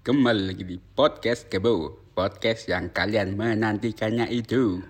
Kembali 0.00 0.48
lagi 0.48 0.64
di 0.64 0.80
podcast 0.96 1.44
Kebo 1.52 1.92
Podcast 2.16 2.64
yang 2.72 2.88
kalian 2.88 3.36
menantikannya 3.36 4.32
itu 4.32 4.80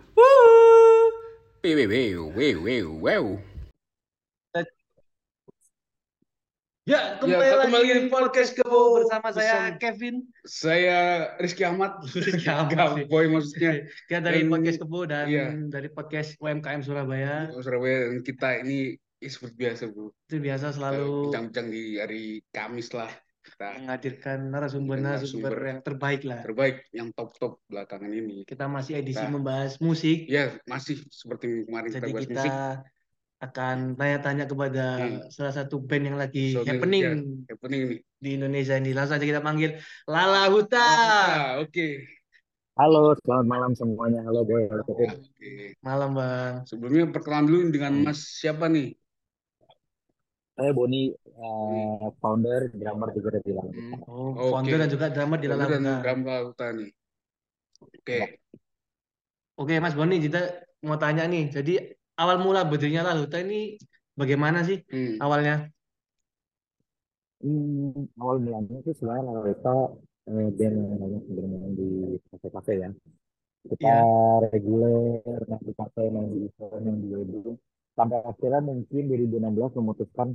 wew, 1.66 2.30
wew, 2.30 2.86
wew. 2.94 3.24
Ya, 4.54 4.62
Ya, 6.86 7.00
kembali, 7.18 7.66
kembali 7.66 7.86
lagi 7.86 7.90
di 7.90 8.02
di 8.06 8.10
podcast 8.10 8.50
Kebo 8.54 9.02
bersama 9.02 9.34
saya 9.34 9.74
Bersama- 9.74 9.78
Kevin. 9.82 10.14
Saya 10.46 10.98
Rizky 11.42 11.66
Ahmad. 11.66 12.06
Rizky 12.14 12.46
Ahmad. 12.46 13.02
Boy 13.10 13.26
maksudnya. 13.26 13.90
Kita 14.06 14.22
dari 14.22 14.46
Dan- 14.46 14.50
podcast 14.54 14.78
Kebo 14.78 15.00
dan 15.10 15.26
iya. 15.26 15.46
dari 15.74 15.90
podcast 15.90 16.38
UMKM 16.38 16.86
Surabaya. 16.86 17.50
Surabaya 17.58 18.14
dan 18.14 18.22
kita 18.22 18.62
ini 18.62 18.94
ya, 19.18 19.26
seperti 19.26 19.54
biasa 19.58 19.82
bro. 19.90 20.14
Itu 20.30 20.38
biasa 20.38 20.66
selalu 20.70 21.34
Bincang-bincang 21.34 21.66
di 21.66 21.82
hari 21.98 22.24
Kamis 22.54 22.94
lah. 22.94 23.10
Kita 23.40 23.72
menghadirkan 23.74 24.38
narasumber-narasumber 24.48 25.48
Narasumber. 25.48 25.54
yang 25.64 25.80
terbaik 25.80 26.20
lah. 26.22 26.40
terbaik 26.44 26.76
yang 26.92 27.08
top-top 27.10 27.64
belakangan 27.66 28.08
ini. 28.08 28.44
Kita 28.44 28.68
masih 28.68 29.00
edisi 29.00 29.20
Nah. 29.20 29.32
membahas 29.32 29.80
musik. 29.80 30.28
Ya 30.28 30.60
masih 30.64 31.00
seperti 31.08 31.64
kemarin 31.64 31.88
kita 31.88 31.98
Jadi 31.98 32.12
bahas 32.12 32.24
kita 32.26 32.36
musik. 32.36 32.52
akan 33.40 33.76
tanya-tanya 33.96 34.44
kepada 34.44 34.84
Hmm. 34.98 35.20
salah 35.28 35.54
satu 35.54 35.80
band 35.80 36.04
yang 36.06 36.18
lagi 36.20 36.52
So, 36.52 36.60
happening 36.62 37.00
ya, 37.00 37.12
happening 37.48 37.80
nih. 37.88 37.98
di 38.14 38.30
Indonesia 38.36 38.76
ini. 38.76 38.92
Langsung 38.92 39.16
aja 39.16 39.24
kita 39.24 39.40
panggil 39.40 39.80
Lala 40.04 40.52
Huta. 40.52 40.76
Ah, 40.76 41.50
Oke. 41.58 42.04
Halo, 42.76 43.12
selamat 43.18 43.46
malam 43.46 43.72
semuanya. 43.72 44.20
Halo 44.22 44.40
Boy, 44.42 44.64
halo. 44.66 44.84
Oke. 44.84 45.08
Malam 45.80 46.12
Bang. 46.12 46.52
Sebelumnya 46.64 47.08
perkenalan 47.08 47.44
dulu 47.44 47.60
dengan 47.70 47.92
Mas 48.02 48.20
siapa 48.36 48.68
nih? 48.68 48.99
Saya 50.60 50.76
Boni, 50.76 51.08
eh, 51.08 52.06
founder, 52.20 52.68
drummer 52.76 53.08
juga 53.16 53.26
udah 53.32 53.42
bilang. 53.48 53.68
Hmm. 53.72 53.96
Oh, 54.04 54.36
Oke. 54.36 54.52
founder 54.52 54.76
dan 54.76 54.90
juga 54.92 55.06
drummer 55.08 55.38
di 55.40 55.48
Lala 55.48 55.64
Dan 55.64 55.80
Huta. 55.80 55.94
Ram 56.04 56.20
Lauta 56.20 56.66
nih. 56.76 56.90
Oke. 57.80 58.18
Oke 59.56 59.74
Mas 59.80 59.96
Boni, 59.96 60.20
kita 60.20 60.68
mau 60.84 61.00
tanya 61.00 61.24
nih. 61.24 61.48
Jadi 61.48 61.80
awal 62.20 62.44
mula 62.44 62.68
berdirinya 62.68 63.08
Lala 63.08 63.24
Huta 63.24 63.40
ini 63.40 63.80
bagaimana 64.12 64.60
sih 64.60 64.84
Hmm. 64.84 65.16
awalnya? 65.16 65.72
Hmm, 67.40 68.04
awal 68.20 68.36
mulanya 68.44 68.84
itu 68.84 68.92
sebenarnya 69.00 69.32
Lalita 69.32 69.96
eh, 70.28 70.48
band 70.60 70.76
yang 70.76 70.98
banyak 71.00 71.24
bermain 71.32 71.72
di 71.72 71.88
kafe-kafe 72.28 72.72
ya. 72.84 72.88
Kita 73.64 73.80
Iya. 73.80 73.96
reguler, 74.52 75.40
main 75.48 75.62
di 75.64 75.72
kafe, 75.72 76.04
main 76.12 76.28
di 76.28 76.38
event, 76.52 76.80
main 76.84 76.96
di 77.00 77.08
wedding. 77.16 77.56
Sampai 78.00 78.18
akhirnya 78.24 78.60
mungkin 78.64 79.02
2016 79.12 79.76
memutuskan 79.76 80.28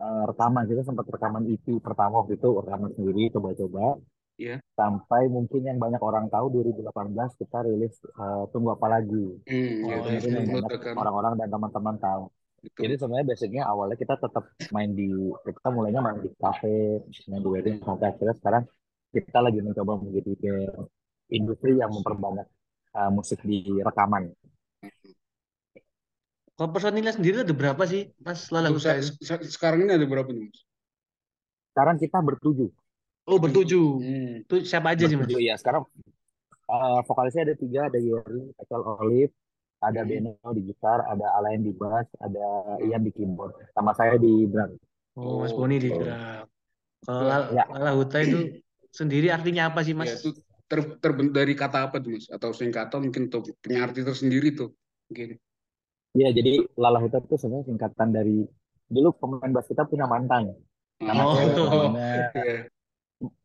eh, 0.00 0.24
rekaman. 0.32 0.64
Kita 0.64 0.82
sempat 0.88 1.04
rekaman 1.12 1.44
EP 1.52 1.66
pertama 1.84 2.24
waktu 2.24 2.40
itu, 2.40 2.48
rekaman 2.64 2.90
sendiri, 2.96 3.28
coba-coba. 3.36 4.00
Iya. 4.40 4.56
Sampai 4.72 5.28
mungkin 5.28 5.60
yang 5.68 5.76
banyak 5.76 6.00
orang 6.00 6.32
tahu 6.32 6.48
2018 6.64 7.36
kita 7.36 7.58
rilis 7.68 8.00
eh, 8.00 8.44
Tunggu 8.48 8.72
Apa 8.72 8.88
Lagi. 8.88 9.36
Ya, 9.44 10.00
Oh, 10.00 10.08
yang 10.08 10.24
banyak 10.24 10.48
meletakkan 10.48 10.96
orang-orang 10.96 11.32
dan 11.36 11.48
teman-teman 11.52 11.96
tahu. 12.00 12.24
gitu. 12.64 12.76
Jadi 12.88 12.94
sebenarnya 12.96 13.26
basicnya 13.28 13.62
awalnya 13.68 13.96
kita 14.00 14.14
tetap 14.20 14.44
main 14.72 14.92
di 14.92 15.08
kita 15.44 15.68
mulainya 15.72 16.00
main 16.04 16.20
di 16.24 16.28
kafe, 16.36 17.04
main 17.28 17.40
di 17.40 17.48
wedding 17.48 17.76
sampai 17.80 18.12
akhirnya 18.12 18.36
sekarang 18.36 18.64
kita 19.16 19.38
lagi 19.40 19.60
mencoba 19.64 19.92
menjadi 19.96 20.32
industri 21.32 21.80
yang 21.80 21.90
memperbanyak 21.90 22.46
uh, 22.94 23.10
musik 23.10 23.40
di 23.42 23.64
rekaman. 23.80 24.30
Kalau 26.60 26.76
personilnya 26.76 27.16
sendiri 27.16 27.40
ada 27.40 27.56
berapa 27.56 27.80
sih 27.88 28.12
Mas 28.20 28.52
Lala 28.52 28.68
Untuk 28.68 28.84
sa- 28.84 29.40
sekarang 29.40 29.88
ini 29.88 29.96
ada 29.96 30.04
berapa 30.04 30.28
nih, 30.28 30.52
Mas? 30.52 30.60
Sekarang 31.72 31.96
kita 31.96 32.20
bertujuh, 32.20 32.68
Oh 33.24 33.40
bertujuh. 33.40 33.86
Hmm. 33.96 34.44
Itu 34.44 34.68
siapa 34.68 34.92
aja 34.92 35.08
sih 35.08 35.16
Mas? 35.16 35.24
bertujuh 35.24 35.40
ya. 35.40 35.56
Sekarang 35.56 35.88
uh, 36.68 37.00
vokalisnya 37.08 37.48
ada 37.48 37.56
tiga, 37.56 37.88
ada 37.88 37.96
Yeri, 37.96 38.52
Rachel 38.60 38.82
Olive, 38.84 39.32
ada 39.80 40.04
Hmm. 40.04 40.36
Beno 40.36 40.48
di 40.52 40.62
gitar, 40.68 41.00
ada 41.08 41.32
Alain 41.40 41.64
di 41.64 41.72
bass, 41.72 42.04
ada 42.20 42.76
Ian 42.84 43.08
di 43.08 43.12
keyboard, 43.16 43.56
sama 43.72 43.96
saya 43.96 44.20
di 44.20 44.44
drum. 44.44 44.76
Oh 45.16 45.40
Mas 45.40 45.56
Oh, 45.56 45.64
Boni 45.64 45.80
di 45.80 45.88
gitu. 45.88 46.04
drum. 46.04 46.12
Kalau 47.08 47.24
Ya. 47.24 47.40
Lala, 47.40 47.46
Ya. 47.56 47.64
Lala 47.72 47.92
Huta 47.96 48.20
itu 48.20 48.60
sendiri 48.92 49.32
artinya 49.32 49.72
apa 49.72 49.80
sih 49.80 49.96
Mas? 49.96 50.12
Ya, 50.12 50.20
itu 50.20 50.36
ter, 50.68 50.80
terbentuk 51.00 51.32
dari 51.40 51.56
kata 51.56 51.88
apa 51.88 51.96
tuh, 52.04 52.20
Mas? 52.20 52.28
Atau 52.28 52.52
singkatan 52.52 53.08
mungkin 53.08 53.32
tuh 53.32 53.48
punya 53.64 53.88
arti 53.88 54.04
tersendiri 54.04 54.52
tuh. 54.52 54.76
Mungkin. 55.08 55.40
Iya, 56.10 56.28
jadi 56.32 56.52
Lala 56.74 56.98
Huta 56.98 57.18
itu 57.18 57.36
sebenarnya 57.36 57.66
singkatan 57.66 58.08
dari 58.10 58.42
dulu 58.86 59.14
pemain 59.14 59.50
bass 59.50 59.66
kita 59.66 59.86
punya 59.86 60.04
mantan. 60.04 60.50
Nama 60.98 61.22
Oh. 61.22 61.34
namanya 61.38 62.34
Iya. 62.34 62.56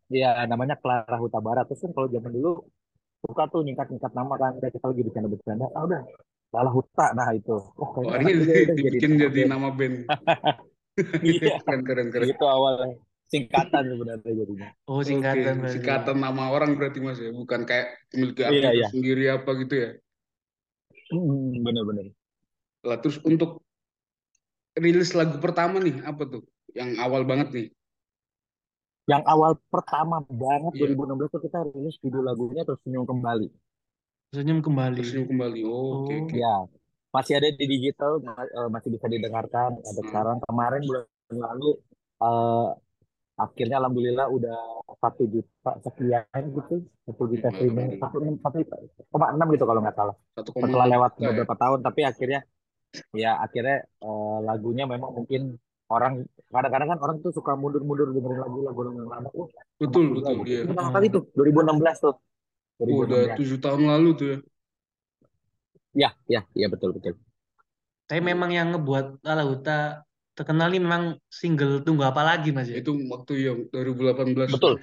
Iya, 0.05 0.29
namanya 0.45 0.75
Clara 0.75 1.17
Huta 1.17 1.37
Barat. 1.37 1.65
Terus 1.65 1.81
kan 1.81 1.91
kalau 1.91 2.07
zaman 2.07 2.29
dulu 2.29 2.61
suka 3.21 3.45
tuh 3.47 3.61
nyingkat-nyingkat 3.61 4.11
nama 4.11 4.33
kan. 4.35 4.51
Kayak 4.57 4.73
kita 4.75 4.85
lagi 4.85 5.01
bercanda-bercanda. 5.01 5.65
Ah 5.71 5.83
udah, 5.83 6.01
Lala 6.51 6.69
Huta. 6.69 7.05
Nah 7.11 7.29
itu. 7.31 7.53
Oh, 7.53 7.89
Oh, 7.95 8.05
kayaknya 8.05 8.31
ini 8.33 8.43
dibikin 8.71 9.11
jadi 9.15 9.41
band. 9.45 9.49
nama 9.51 9.69
band. 9.69 9.95
Iya, 11.21 11.59
Keren, 11.59 11.83
keren, 11.83 12.07
keren. 12.07 12.23
itu 12.31 12.45
awalnya. 12.47 12.95
Singkatan 13.27 13.83
sebenarnya 13.83 14.31
jadinya. 14.31 14.69
Oh 14.87 15.03
singkatan 15.03 15.59
berarti. 15.59 15.73
singkatan 15.75 16.15
nama 16.15 16.43
orang 16.47 16.71
berarti 16.79 17.03
Mas 17.03 17.19
ya, 17.19 17.29
bukan 17.29 17.67
kayak 17.67 17.99
memiliki 18.15 18.41
arti 18.41 18.55
Iya, 18.55 18.69
iya. 18.71 18.87
tersendiri 18.87 19.23
apa 19.27 19.49
gitu 19.59 19.75
ya. 19.75 19.89
Hmm, 21.11 21.51
bener-bener. 21.61 22.15
Lah 22.85 22.97
terus 23.01 23.17
untuk 23.25 23.65
rilis 24.77 25.11
lagu 25.17 25.41
pertama 25.41 25.81
nih 25.81 26.05
apa 26.05 26.23
tuh? 26.29 26.43
Yang 26.75 26.89
awal 27.01 27.21
banget 27.25 27.47
nih. 27.51 27.67
Yang 29.05 29.23
awal 29.29 29.51
pertama 29.69 30.17
banget 30.25 30.71
Iya. 30.75 30.93
2016 30.93 31.29
tuh 31.29 31.41
kita 31.45 31.59
rilis 31.69 31.95
judul 32.01 32.25
lagunya 32.25 32.65
Tersenyum 32.65 33.05
Kembali. 33.05 33.47
Senyum 34.33 34.59
kembali. 34.59 34.99
Tersenyum 34.99 35.27
kembali. 35.31 35.59
Oh, 35.63 36.03
oke, 36.03 36.11
Oh. 36.11 36.21
oke. 36.27 36.35
Ya, 36.35 36.55
masih 37.15 37.39
ada 37.39 37.47
di 37.55 37.65
digital, 37.71 38.19
eh, 38.19 38.67
masih 38.67 38.89
bisa 38.91 39.07
didengarkan. 39.07 39.79
Ada 39.79 40.01
Hmm. 40.03 40.09
sekarang 40.11 40.37
kemarin 40.43 40.81
bulan 40.83 41.05
lalu 41.31 41.69
eh, 42.15 42.67
akhirnya 43.35 43.75
alhamdulillah 43.79 44.27
udah 44.27 44.57
satu 44.99 45.23
juta 45.27 45.71
sekian 45.83 46.43
gitu, 46.51 46.75
satu 47.07 47.23
juta 47.27 47.47
Hmm, 47.47 47.55
streaming, 47.55 47.89
satu 47.99 48.17
enam 48.23 48.35
satu 48.43 48.57
koma 49.11 49.25
enam 49.31 49.47
gitu 49.51 49.63
kalau 49.63 49.79
nggak 49.83 49.95
salah. 49.95 50.15
Satu 50.35 50.49
koma 50.51 50.63
Setelah 50.67 50.87
lewat 50.95 51.11
juta 51.15 51.23
ya. 51.23 51.29
beberapa 51.31 51.55
tahun, 51.55 51.79
tapi 51.83 52.01
akhirnya 52.03 52.39
ya 53.13 53.37
akhirnya 53.41 53.83
eh, 53.85 54.37
lagunya 54.47 54.83
memang 54.87 55.11
mungkin 55.23 55.41
orang 55.85 56.25
kadang-kadang 56.49 56.89
kan 56.97 56.99
orang 57.01 57.17
tuh 57.21 57.31
suka 57.35 57.53
mundur-mundur 57.53 58.09
dengerin 58.09 58.39
lagu-lagu 58.41 58.79
yang 58.97 59.09
lama. 59.09 59.29
Oh, 59.37 59.47
Betul, 59.77 60.05
enak 60.09 60.17
juga 60.17 60.17
betul, 60.17 60.35
gitu. 60.41 60.49
iya. 60.49 60.59
Itu 60.63 60.69
pertama 60.73 60.89
kali 60.95 61.05
tuh 61.11 61.23
2016 61.35 61.97
tuh. 62.01 62.15
Oh, 62.75 62.85
udah 62.85 63.21
2016. 63.23 63.37
tujuh 63.39 63.57
tahun 63.61 63.81
lalu 63.87 64.09
tuh 64.17 64.27
ya. 64.27 64.37
Ya, 65.95 66.09
ya, 66.27 66.41
ya 66.51 66.67
betul 66.67 66.91
betul. 66.91 67.15
Tapi 68.05 68.21
memang 68.21 68.51
yang 68.51 68.75
ngebuat 68.75 69.23
Lala 69.23 69.43
Huta 69.47 70.03
terkenal 70.35 70.67
ini 70.75 70.83
memang 70.83 71.03
single 71.31 71.81
Tunggu 71.81 72.03
Apa 72.03 72.21
Lagi 72.21 72.51
Mas 72.51 72.67
ya? 72.67 72.77
Itu 72.77 72.91
waktu 73.07 73.33
yang 73.39 73.57
2018 73.71 74.51
Betul, 74.51 74.73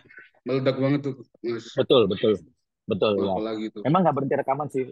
meledak 0.48 0.76
banget 0.80 1.00
tuh, 1.04 1.14
Mas. 1.44 1.68
betul, 1.76 2.08
betul, 2.08 2.32
betul 2.88 3.12
ya. 3.20 3.30
Apalagi 3.36 3.66
tuh. 3.70 3.82
Memang 3.84 4.00
nggak 4.02 4.14
berhenti 4.16 4.34
rekaman 4.40 4.68
sih. 4.72 4.84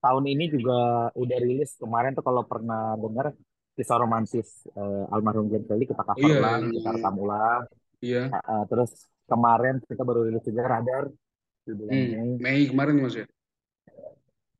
Tahun 0.00 0.24
ini 0.24 0.48
juga 0.48 0.78
udah 1.12 1.38
rilis 1.38 1.76
kemarin 1.76 2.16
tuh 2.16 2.24
kalau 2.24 2.42
pernah 2.42 2.96
dengar 2.96 3.36
kisah 3.76 3.96
romantis 3.96 4.64
eh, 4.66 5.04
almarhum 5.12 5.46
Glenn 5.46 5.64
Fredly 5.64 5.84
kita 5.84 6.02
cover 6.02 6.20
Iya, 6.20 6.40
ulang, 6.40 6.60
yang- 6.60 6.74
kita 6.76 6.88
rekam 6.90 7.14
ulang. 7.16 7.62
Iya. 8.00 8.22
Uh, 8.28 8.36
uh, 8.40 8.62
terus 8.64 8.90
kemarin 9.24 9.74
kita 9.84 10.02
baru 10.02 10.24
rilis 10.24 10.40
juga 10.42 10.62
Radar 10.66 11.04
di 11.62 11.72
bulan 11.76 11.92
Hmm. 11.92 12.08
Mei. 12.40 12.40
Mei 12.40 12.62
kemarin 12.66 12.94
Mas 12.98 13.14
ya. 13.14 13.26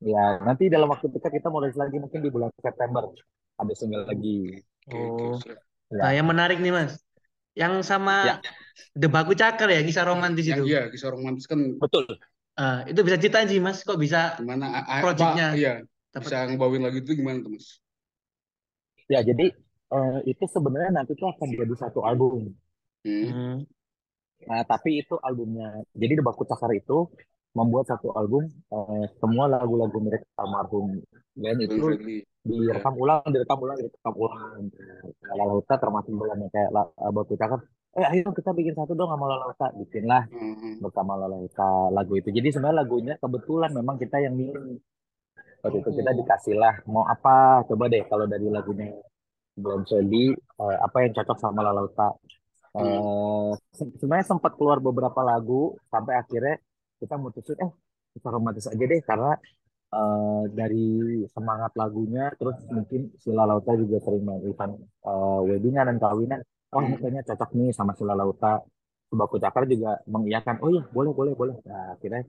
Ya 0.01 0.41
nanti 0.41 0.69
dalam 0.69 0.89
waktu 0.89 1.09
dekat 1.09 1.33
kita 1.37 1.49
mau 1.49 1.61
rilis 1.61 1.77
lagi 1.77 1.97
mungkin 1.97 2.21
di 2.21 2.29
bulan 2.29 2.49
September 2.57 3.09
ada 3.57 3.73
single 3.77 4.05
lagi. 4.05 4.61
Oh. 4.89 5.37
siap. 5.37 5.61
Ya. 5.89 6.01
Nah 6.01 6.11
yang 6.15 6.25
menarik 6.25 6.57
nih 6.57 6.73
Mas. 6.73 7.01
Yang 7.53 7.85
sama 7.85 8.17
Ya. 8.25 8.37
Debaku 8.93 9.37
Cakar 9.37 9.69
ya 9.69 9.83
kisah 9.83 10.05
romantis 10.05 10.47
Yang 10.47 10.65
itu. 10.65 10.73
iya, 10.73 10.83
kisah 10.89 11.11
romantis 11.11 11.45
kan 11.45 11.61
Betul. 11.77 12.09
Ah, 12.61 12.85
itu 12.91 13.01
bisa 13.07 13.17
ceritain 13.17 13.49
sih 13.49 13.61
Mas, 13.67 13.79
kok 13.89 13.97
bisa 14.05 14.37
gimana 14.41 14.67
Projectnya 15.01 15.47
iya 15.57 15.73
dapat 16.13 16.29
bisa 16.29 16.37
ngebawain 16.49 16.83
lagi 16.87 16.99
itu 17.01 17.13
gimana 17.21 17.39
tuh 17.45 17.53
Mas? 17.57 17.67
Ya 19.11 19.21
jadi 19.29 19.47
eh, 19.97 20.19
itu 20.31 20.45
sebenarnya 20.55 20.91
nanti 21.03 21.13
tuh 21.19 21.29
akan 21.33 21.49
jadi 21.61 21.75
satu 21.83 22.01
album. 22.07 22.55
Hmm. 23.05 23.25
Hmm. 23.33 23.55
Nah 24.49 24.63
tapi 24.71 24.91
itu 25.03 25.15
albumnya. 25.27 25.69
Jadi 26.03 26.13
Debaku 26.21 26.43
Cakar 26.51 26.73
itu 26.77 27.09
membuat 27.59 27.85
satu 27.91 28.09
album 28.21 28.43
eh, 28.75 29.05
semua 29.21 29.45
lagu-lagu 29.51 29.99
milik 30.07 30.23
almarhum 30.39 31.01
Glenn 31.39 31.59
Glenn 31.59 31.67
itu 31.67 31.85
direkam 32.47 32.95
ulang, 33.03 33.25
direkam 33.35 33.59
ulang, 33.65 33.77
direkam 33.81 34.15
ulang. 34.17 34.63
Lala 35.39 35.53
Huta 35.57 35.75
termasuk 35.83 36.13
bulannya 36.21 36.49
kayak 36.55 36.71
La- 36.77 36.93
Batu 37.15 37.35
Cakar. 37.41 37.61
Eh 37.91 38.07
ayo 38.07 38.31
kita 38.31 38.55
bikin 38.55 38.75
satu 38.79 38.95
dong 38.95 39.11
sama 39.11 39.27
Lala 39.27 39.51
Huta. 39.51 39.67
Bikinlah 39.75 40.23
Hmm. 40.31 40.79
bersama 40.79 41.19
Lala 41.19 41.37
Huta 41.43 41.91
lagu 41.91 42.15
itu. 42.15 42.31
Jadi 42.31 42.49
sebenarnya 42.55 42.79
lagunya 42.87 43.15
kebetulan 43.19 43.71
memang 43.75 43.97
kita 43.99 44.17
yang 44.23 44.35
milih. 44.39 44.79
Waktu 45.61 45.77
itu 45.83 45.91
kita 45.99 46.11
Oh. 46.15 46.17
dikasih 46.17 46.55
lah 46.57 46.75
mau 46.89 47.05
apa 47.05 47.35
coba 47.69 47.85
deh 47.93 48.01
kalau 48.09 48.25
dari 48.25 48.47
lagunya 48.49 48.95
Glenn 49.59 49.83
Fredly 49.85 50.33
eh, 50.33 50.77
apa 50.81 50.97
yang 51.05 51.13
cocok 51.19 51.37
sama 51.39 51.61
Lala 51.67 51.83
Huta. 51.87 52.09
eh 52.71 53.51
se- 53.75 53.91
sebenarnya 53.99 54.31
sempat 54.31 54.55
keluar 54.55 54.79
beberapa 54.79 55.27
lagu 55.27 55.75
sampai 55.91 56.15
akhirnya 56.23 56.55
kita 57.03 57.19
mutusin 57.19 57.59
eh 57.59 57.71
kita 58.15 58.31
romantis 58.31 58.71
aja 58.71 58.79
deh 58.87 59.03
karena 59.03 59.35
eh, 59.91 60.43
dari 60.55 60.87
semangat 61.35 61.75
lagunya 61.75 62.31
terus 62.39 62.55
mungkin 62.71 63.11
Sila 63.19 63.43
Lauta 63.43 63.75
juga 63.75 63.99
sering 63.99 64.23
main 64.23 64.39
event 64.47 64.79
eh, 65.03 65.41
weddingan 65.51 65.85
dan 65.91 65.99
kawinan 65.99 66.41
oh 66.75 66.83
kayaknya 66.99 67.23
cocok 67.27 67.51
nih 67.59 67.71
sama 67.75 67.93
Sila 67.99 68.15
Lauta. 68.15 68.63
Sebaku 69.11 69.43
Cakar 69.43 69.67
juga 69.67 69.99
mengiyakan 70.07 70.63
oh 70.63 70.71
iya 70.71 70.83
boleh 70.95 71.11
boleh 71.11 71.33
boleh. 71.35 71.57
Nah, 71.67 71.99
akhirnya 71.99 72.23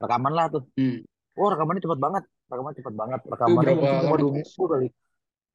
rekaman 0.00 0.32
lah 0.32 0.46
tuh. 0.48 0.64
Hmm. 0.76 1.04
oh 1.32 1.48
rekamannya 1.48 1.80
cepet 1.80 2.00
banget 2.00 2.24
rekamannya 2.48 2.78
cepet 2.80 2.94
banget. 2.96 3.20
Itu 3.20 3.30
rekamannya 3.32 3.72
berapa 3.76 3.76
mungkin 3.76 4.00
cuma 4.04 4.16
dua 4.16 4.32
minggu 4.32 4.64
kali. 4.68 4.88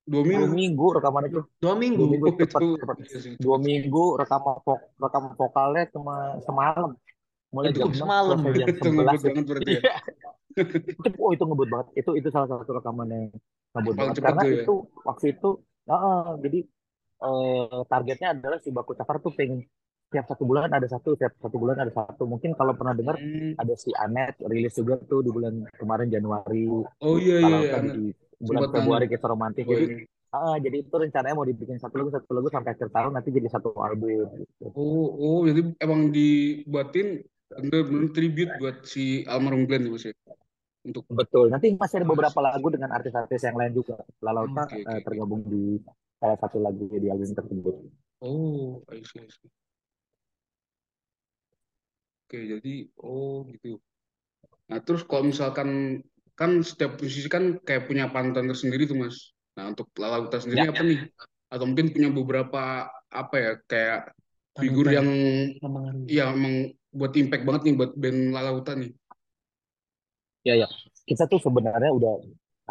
Dua 0.08 0.22
dua 0.22 0.24
minggu. 0.24 0.46
minggu 0.54 0.88
rekamannya 1.02 1.30
tuh. 1.34 1.44
Dua 1.58 1.74
dua 1.74 1.74
minggu. 1.78 2.04
minggu 2.06 2.26
Oh, 2.26 2.34
cepet 2.38 2.62
itu 2.62 2.68
cepet. 2.78 2.98
iya 2.98 3.18
dua 3.42 3.58
cepet. 3.58 3.58
Sih. 3.58 3.62
minggu 3.66 4.04
rekaman 4.22 4.56
vok 4.62 4.80
rekaman 5.02 5.32
vokalnya 5.34 5.84
cuma 5.94 6.16
semalam. 6.46 6.92
Mulai 7.48 7.72
Waduh, 7.72 7.80
jam 7.80 7.90
6 7.96 8.02
semalam 8.04 8.38
jam 8.44 8.68
Itu 8.68 8.90
ngebut 8.92 9.08
11 9.08 9.24
banget 9.24 9.44
berarti 9.48 9.72
ya. 9.72 9.82
iya. 9.82 9.96
Itu 10.94 11.10
oh 11.22 11.32
itu 11.34 11.44
ngebut 11.46 11.68
banget. 11.74 11.88
Itu 11.98 12.12
itu 12.14 12.28
salah 12.30 12.48
satu 12.50 12.72
rekaman 12.78 13.08
yang 13.10 13.26
ngebut 13.74 13.94
banget. 13.98 14.14
cepat 14.20 14.26
karena 14.30 14.44
ya. 14.46 14.56
itu 14.62 14.74
waktu 15.06 15.26
itu 15.34 15.50
ah, 15.88 16.36
jadi 16.44 16.60
eh, 17.20 17.82
targetnya 17.86 18.28
adalah 18.34 18.58
si 18.58 18.70
Baku 18.70 18.94
Cakar 18.94 19.18
tuh 19.20 19.34
pengen 19.34 19.66
tiap 20.08 20.24
satu 20.24 20.48
bulan 20.48 20.72
ada 20.72 20.88
satu 20.88 21.20
tiap 21.20 21.36
satu 21.36 21.60
bulan 21.60 21.76
ada 21.78 21.92
satu 21.92 22.24
mungkin 22.24 22.56
kalau 22.56 22.72
pernah 22.74 22.96
dengar 22.96 23.20
Hmm. 23.20 23.60
ada 23.60 23.76
si 23.76 23.92
Anet 23.92 24.40
rilis 24.40 24.72
juga 24.72 24.96
tuh 25.04 25.20
di 25.20 25.30
bulan 25.30 25.68
kemarin 25.76 26.08
Januari 26.08 26.64
Oh 27.04 27.16
iya 27.20 27.44
iya 27.44 27.58
iya. 27.60 27.78
di 27.84 28.16
bulan 28.40 28.62
Sempat 28.64 28.70
nanya. 28.72 28.76
Februari 28.80 29.06
kita 29.12 29.26
romantis 29.28 29.64
Oh 29.68 29.76
jadi 29.76 30.08
ah, 30.32 30.56
jadi 30.56 30.76
itu 30.80 30.96
rencananya 30.96 31.36
mau 31.36 31.44
dibikin 31.44 31.76
satu 31.76 32.00
lagu 32.00 32.12
satu 32.16 32.32
lagu 32.32 32.48
sampai 32.48 32.72
akhir 32.72 32.88
tahun 32.88 33.12
nanti 33.20 33.30
jadi 33.36 33.48
satu 33.52 33.76
album 33.76 34.08
gitu. 34.40 34.66
Oh 34.72 35.08
oh 35.12 35.40
jadi 35.44 35.76
emang 35.84 36.08
dibuatin 36.16 37.28
bener-bener 37.48 38.08
tribute 38.12 38.52
buat 38.60 38.84
si 38.84 39.28
almarhum 39.28 39.68
Glenn 39.68 39.88
ya 39.88 39.92
Mas 39.92 40.04
ya. 40.08 40.14
Untuk 40.84 41.04
Betul. 41.12 41.52
Nanti 41.52 41.76
masih 41.76 42.00
ada 42.00 42.08
beberapa 42.08 42.40
lagu 42.40 42.68
dengan 42.72 42.96
artis-artis 42.96 43.44
yang 43.44 43.60
lain 43.60 43.76
juga. 43.76 44.00
Lalauta 44.24 44.68
oke 44.68 44.84
oke 44.84 44.88
eh, 44.88 45.02
tergabung 45.04 45.44
di 45.44 45.84
salah 46.18 46.38
satu 46.42 46.58
lagu 46.62 46.90
di 46.90 47.08
album 47.10 47.32
tersebut. 47.34 47.76
Oh, 48.22 48.82
I 48.90 49.06
see, 49.06 49.22
I 49.22 49.30
see. 49.30 49.50
Oke, 52.28 52.40
jadi 52.44 52.74
oh 53.00 53.48
gitu. 53.56 53.80
Nah, 54.68 54.84
terus 54.84 55.08
kalau 55.08 55.32
misalkan 55.32 56.02
kan 56.36 56.60
setiap 56.62 57.00
musisi 57.00 57.32
kan 57.32 57.58
kayak 57.64 57.88
punya 57.88 58.12
panutan 58.12 58.46
tersendiri 58.52 58.84
tuh 58.84 59.00
Mas. 59.00 59.32
Nah, 59.56 59.72
untuk 59.74 59.90
Lala 59.96 60.22
Uta 60.28 60.38
sendiri 60.38 60.68
Ya, 60.68 60.72
apa 60.76 60.84
nih? 60.84 61.00
Atau 61.48 61.66
mungkin 61.72 61.96
punya 61.96 62.10
beberapa 62.12 62.92
apa 63.08 63.36
ya 63.40 63.52
kayak 63.64 64.00
figur 64.60 64.92
yang 64.92 65.08
mempengaruhi. 65.64 66.12
ya 66.12 66.30
emang 66.36 66.76
buat 66.92 67.14
impact 67.16 67.44
banget 67.48 67.62
nih 67.70 67.76
buat 67.80 67.92
band 67.96 68.20
Lala 68.36 68.52
Uta 68.54 68.74
nih. 68.76 68.92
ya, 70.44 70.54
ya. 70.66 70.68
Kita 71.08 71.32
tuh 71.32 71.40
sebenarnya 71.40 71.92
udah 71.96 72.14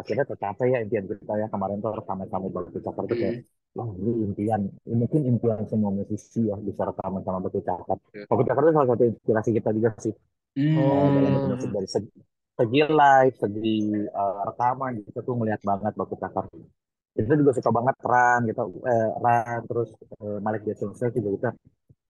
akhirnya 0.01 0.25
tercapai 0.31 0.67
ya 0.75 0.79
impian 0.85 1.05
kita 1.11 1.33
ya 1.43 1.47
kemarin 1.53 1.79
tuh 1.85 1.93
rekaman 1.99 2.29
sama 2.33 2.47
Batu 2.55 2.79
Cakar 2.87 3.05
tuh 3.11 3.19
kayak 3.23 3.37
wah 3.77 3.89
ini 4.01 4.11
impian 4.27 4.61
ini 4.89 4.95
mungkin 5.03 5.23
impian 5.31 5.61
semua 5.71 5.91
musisi 5.99 6.41
ya 6.51 6.57
bisa 6.69 6.83
rekaman 6.91 7.23
sama 7.27 7.39
Batu 7.45 7.61
Cakar. 7.69 7.99
ya. 8.15 8.27
Batu 8.29 8.43
Cakar 8.49 8.63
itu 8.67 8.73
salah 8.77 8.89
satu 8.93 9.05
inspirasi 9.11 9.51
kita 9.59 9.71
juga 9.77 9.91
sih 10.05 10.15
Hmm, 10.57 10.77
Oh, 10.77 11.09
dari 11.75 11.89
segi, 11.89 12.11
segi 12.59 12.79
live, 13.01 13.35
segi 13.43 13.71
eh, 14.21 14.35
rekaman 14.49 14.93
kita 15.07 15.21
tuh 15.27 15.35
melihat 15.41 15.61
banget 15.71 15.93
Batu 16.01 16.15
Cakar. 16.23 16.45
Kita 17.17 17.33
juga 17.41 17.53
suka 17.57 17.71
banget 17.79 17.97
Ran 18.11 18.41
gitu, 18.51 18.63
eh, 18.85 19.09
Ran 19.25 19.61
terus 19.69 19.89
eh, 20.25 20.39
Malik 20.45 20.63
Jason 20.69 20.91
juga 21.17 21.31
kita 21.37 21.49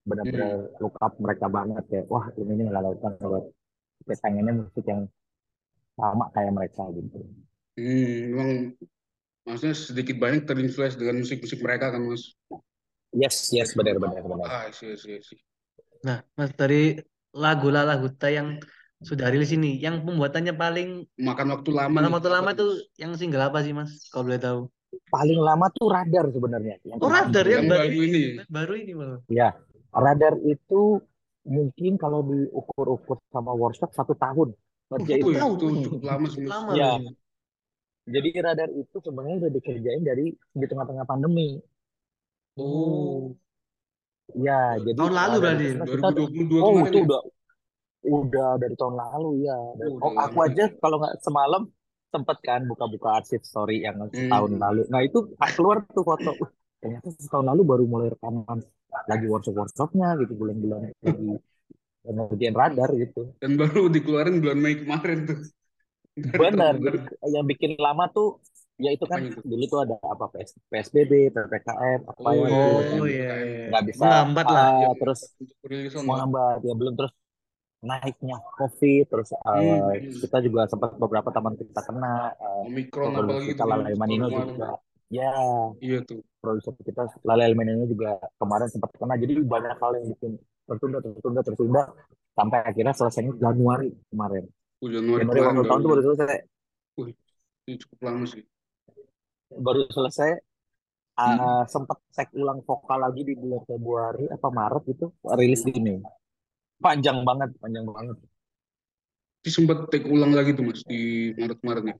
benar-benar 0.09 0.51
hmm, 0.51 0.77
look 0.83 0.95
up 1.05 1.13
mereka 1.25 1.45
banget 1.57 1.83
kayak 1.91 2.05
wah 2.13 2.25
ini 2.41 2.51
nih 2.59 2.67
lautan 2.75 3.13
kalau 3.21 3.39
kayak 4.07 4.19
pengennya 4.23 4.53
musik 4.61 4.85
yang 4.91 5.01
sama 5.97 6.25
kayak 6.35 6.51
mereka 6.57 6.83
gitu. 6.97 7.17
Hmm. 7.77 8.17
Memang 8.33 8.49
maksudnya 9.47 9.75
sedikit 9.77 10.15
banyak 10.19 10.43
terinfluence 10.43 10.99
dengan 10.99 11.23
musik-musik 11.23 11.59
mereka 11.63 11.93
kan 11.95 12.01
Mas. 12.03 12.35
Yes, 13.15 13.49
yes, 13.55 13.71
benar, 13.73 13.95
benar, 13.97 14.19
benar. 14.19 14.47
Ah, 14.51 14.65
sih, 14.75 14.93
sih, 14.99 15.17
sih. 15.23 15.39
nah, 16.03 16.19
Mas 16.35 16.51
dari 16.53 16.99
lagu 17.31 17.71
Lala 17.71 17.95
Huta 17.97 18.27
yang 18.27 18.59
sudah 18.99 19.29
rilis 19.31 19.53
ini, 19.53 19.77
yang 19.79 20.03
pembuatannya 20.03 20.53
paling 20.57 21.05
Makan 21.15 21.47
waktu 21.53 21.69
lama 21.71 21.93
malam 21.93 22.09
nih. 22.11 22.15
waktu 22.17 22.29
lama 22.33 22.49
tuh 22.57 22.69
Mas? 22.75 22.97
yang 22.99 23.11
single 23.15 23.43
apa 23.47 23.59
sih 23.63 23.71
Mas? 23.71 24.09
Kalau 24.11 24.25
boleh 24.27 24.41
tahu. 24.41 24.59
Paling 25.11 25.39
lama 25.39 25.67
tuh 25.71 25.87
Radar 25.91 26.25
sebenarnya 26.33 26.75
yang 26.83 26.97
Oh, 26.99 27.07
Radar 27.11 27.45
yang 27.45 27.63
Yang 27.67 27.71
baru 27.71 27.87
baru 27.87 27.99
ini, 28.03 28.19
ini. 28.19 28.41
baru 28.49 28.73
ini 28.75 28.91
malah. 28.97 29.19
Ya, 29.31 29.49
Radar 29.93 30.33
itu 30.43 30.81
mungkin 31.47 31.95
kalau 31.95 32.19
diukur-ukur 32.27 33.17
sama 33.31 33.55
workshop 33.55 33.95
satu 33.95 34.13
tahun 34.19 34.51
Oh, 34.87 34.95
ngerjain. 34.95 35.19
satu 35.19 35.27
Wih, 35.27 35.35
tahun. 35.39 35.55
itu 35.55 35.65
cukup 35.87 36.01
lama 36.03 36.25
sih 36.27 36.39
Cukup 36.43 36.47
Mas. 36.47 36.55
lama 36.55 36.71
Ya. 36.75 36.91
Jadi 38.15 38.27
Radar 38.45 38.69
itu 38.81 38.97
sebenarnya 39.05 39.35
udah 39.41 39.51
dikerjain 39.57 40.03
dari 40.09 40.25
di 40.33 40.65
tengah-tengah 40.69 41.05
pandemi. 41.11 41.59
Oh, 42.57 43.35
Ya, 44.35 44.75
jadi 44.83 44.97
Tahun 44.99 45.13
lalu 45.15 45.35
berarti. 45.39 45.65
sebenarnya 45.71 45.95
kita 45.95 46.09
2022 46.11 46.59
oh 46.67 46.75
itu 46.83 46.97
ya? 46.99 47.05
udah 47.07 47.21
udah 48.07 48.49
dari 48.61 48.75
tahun 48.79 48.95
lalu 49.03 49.29
ya. 49.47 49.55
Oh, 49.87 49.97
oh 50.03 50.13
aku 50.19 50.37
lama. 50.37 50.47
aja 50.51 50.63
kalau 50.83 50.95
nggak 51.01 51.15
semalam 51.25 51.61
sempet 52.13 52.37
kan 52.43 52.61
buka-buka 52.67 53.09
arsip 53.19 53.41
story 53.47 53.83
yang 53.87 53.97
setahun 54.11 54.51
Hmm. 54.51 54.61
lalu. 54.63 54.81
Nah 54.91 55.01
itu 55.07 55.17
pas 55.39 55.51
keluar 55.55 55.77
tuh 55.95 56.03
foto. 56.03 56.31
Ternyata 56.83 57.07
setahun 57.19 57.45
lalu 57.51 57.61
baru 57.71 57.83
mulai 57.87 58.07
rekaman 58.13 58.59
lagi 59.07 59.25
workshop-workshopnya 59.31 60.07
gitu 60.23 60.33
bulan-bulan 60.35 60.79
lagi 60.91 61.27
ngerjain 62.07 62.55
radar 62.55 62.89
gitu. 62.95 63.19
Dan 63.43 63.51
baru 63.59 63.91
dikeluarin 63.91 64.39
bulan 64.43 64.59
Mei 64.59 64.75
kemarin 64.79 65.19
tuh. 65.27 65.39
Benar. 66.17 66.73
Jadi 66.81 66.97
yang 67.35 67.45
bikin 67.45 67.71
lama 67.77 68.03
tuh 68.09 68.41
ya 68.77 68.89
itu 68.93 69.05
kan 69.09 69.19
tuh? 69.21 69.41
dulu 69.41 69.63
tuh 69.65 69.79
ada 69.85 69.95
apa 70.01 70.25
PS, 70.33 70.49
PSBB, 70.69 71.11
PPKM, 71.33 71.99
apa 72.09 72.19
Oh 72.21 72.33
ya 72.33 72.47
iya, 72.47 72.61
itu 72.61 72.69
Oh 72.93 73.05
yang 73.05 73.05
iya, 73.05 73.29
PPKM. 73.29 73.47
iya. 73.47 73.65
nggak 73.69 73.83
bisa 73.89 74.05
Menghambat 74.05 74.47
lah. 74.47 74.67
ah, 74.69 74.81
Ya, 74.83 74.89
terus 74.99 75.19
menghambat 76.07 76.57
ya 76.65 76.73
belum 76.77 76.93
terus 76.97 77.13
naiknya 77.81 78.37
COVID 78.57 79.03
terus 79.11 79.29
eh, 79.33 79.37
hmm. 79.37 80.21
kita 80.25 80.37
juga 80.41 80.61
sempat 80.65 80.97
beberapa 80.97 81.29
teman 81.29 81.53
kita 81.55 81.81
kena 81.85 82.33
eh, 82.35 82.67
Omikron 82.67 83.13
apalagi 83.13 83.53
kita 83.53 83.63
Lalai 83.69 83.93
Manino 83.95 84.27
juga 84.29 84.69
ya 85.09 85.29
Iya 85.79 85.97
tuh. 86.03 86.19
produser 86.41 86.73
kita 86.81 87.01
Lalai 87.21 87.53
Manino 87.53 87.85
juga 87.85 88.17
kemarin 88.41 88.67
sempat 88.73 88.89
kena 88.97 89.13
jadi 89.15 89.33
banyak 89.45 89.73
hal 89.77 89.91
yang 90.01 90.07
bikin 90.17 90.31
tertunda 90.67 90.97
tertunda 91.05 91.41
tertunda 91.45 91.81
sampai 92.33 92.59
akhirnya 92.65 92.93
selesainya 92.97 93.33
Januari 93.37 93.89
kemarin 94.09 94.45
Oh, 94.45 94.66
Januari 94.77 95.23
kemarin 95.25 95.65
tahun 95.65 95.79
tuh 95.81 95.89
baru. 95.89 96.01
selesai 96.05 96.37
Wih, 96.97 97.13
ini 97.65 97.75
cukup 97.81 97.99
lama 98.05 98.25
sih. 98.25 98.43
baru 99.47 99.87
selesai 99.89 100.29
Hmm. 101.17 101.33
eh, 101.41 101.63
sempat 101.65 101.97
cek 102.13 102.29
ulang 102.37 102.61
vokal 102.61 103.01
lagi 103.01 103.25
di 103.25 103.33
bulan 103.33 103.65
Februari 103.65 104.29
apa 104.29 104.47
Maret 104.53 104.83
gitu 104.85 105.09
rilis 105.33 105.65
di 105.65 105.73
Mei 105.81 105.97
panjang 106.77 107.25
banget 107.25 107.57
panjang 107.57 107.89
banget 107.89 108.21
Jadi 109.41 109.49
sempat 109.49 109.89
take 109.89 110.05
ulang 110.05 110.37
lagi 110.37 110.53
tuh 110.53 110.61
Mas 110.61 110.85
di 110.85 111.33
Maret 111.33 111.57
kemarin 111.57 111.83
ya. 111.89 111.95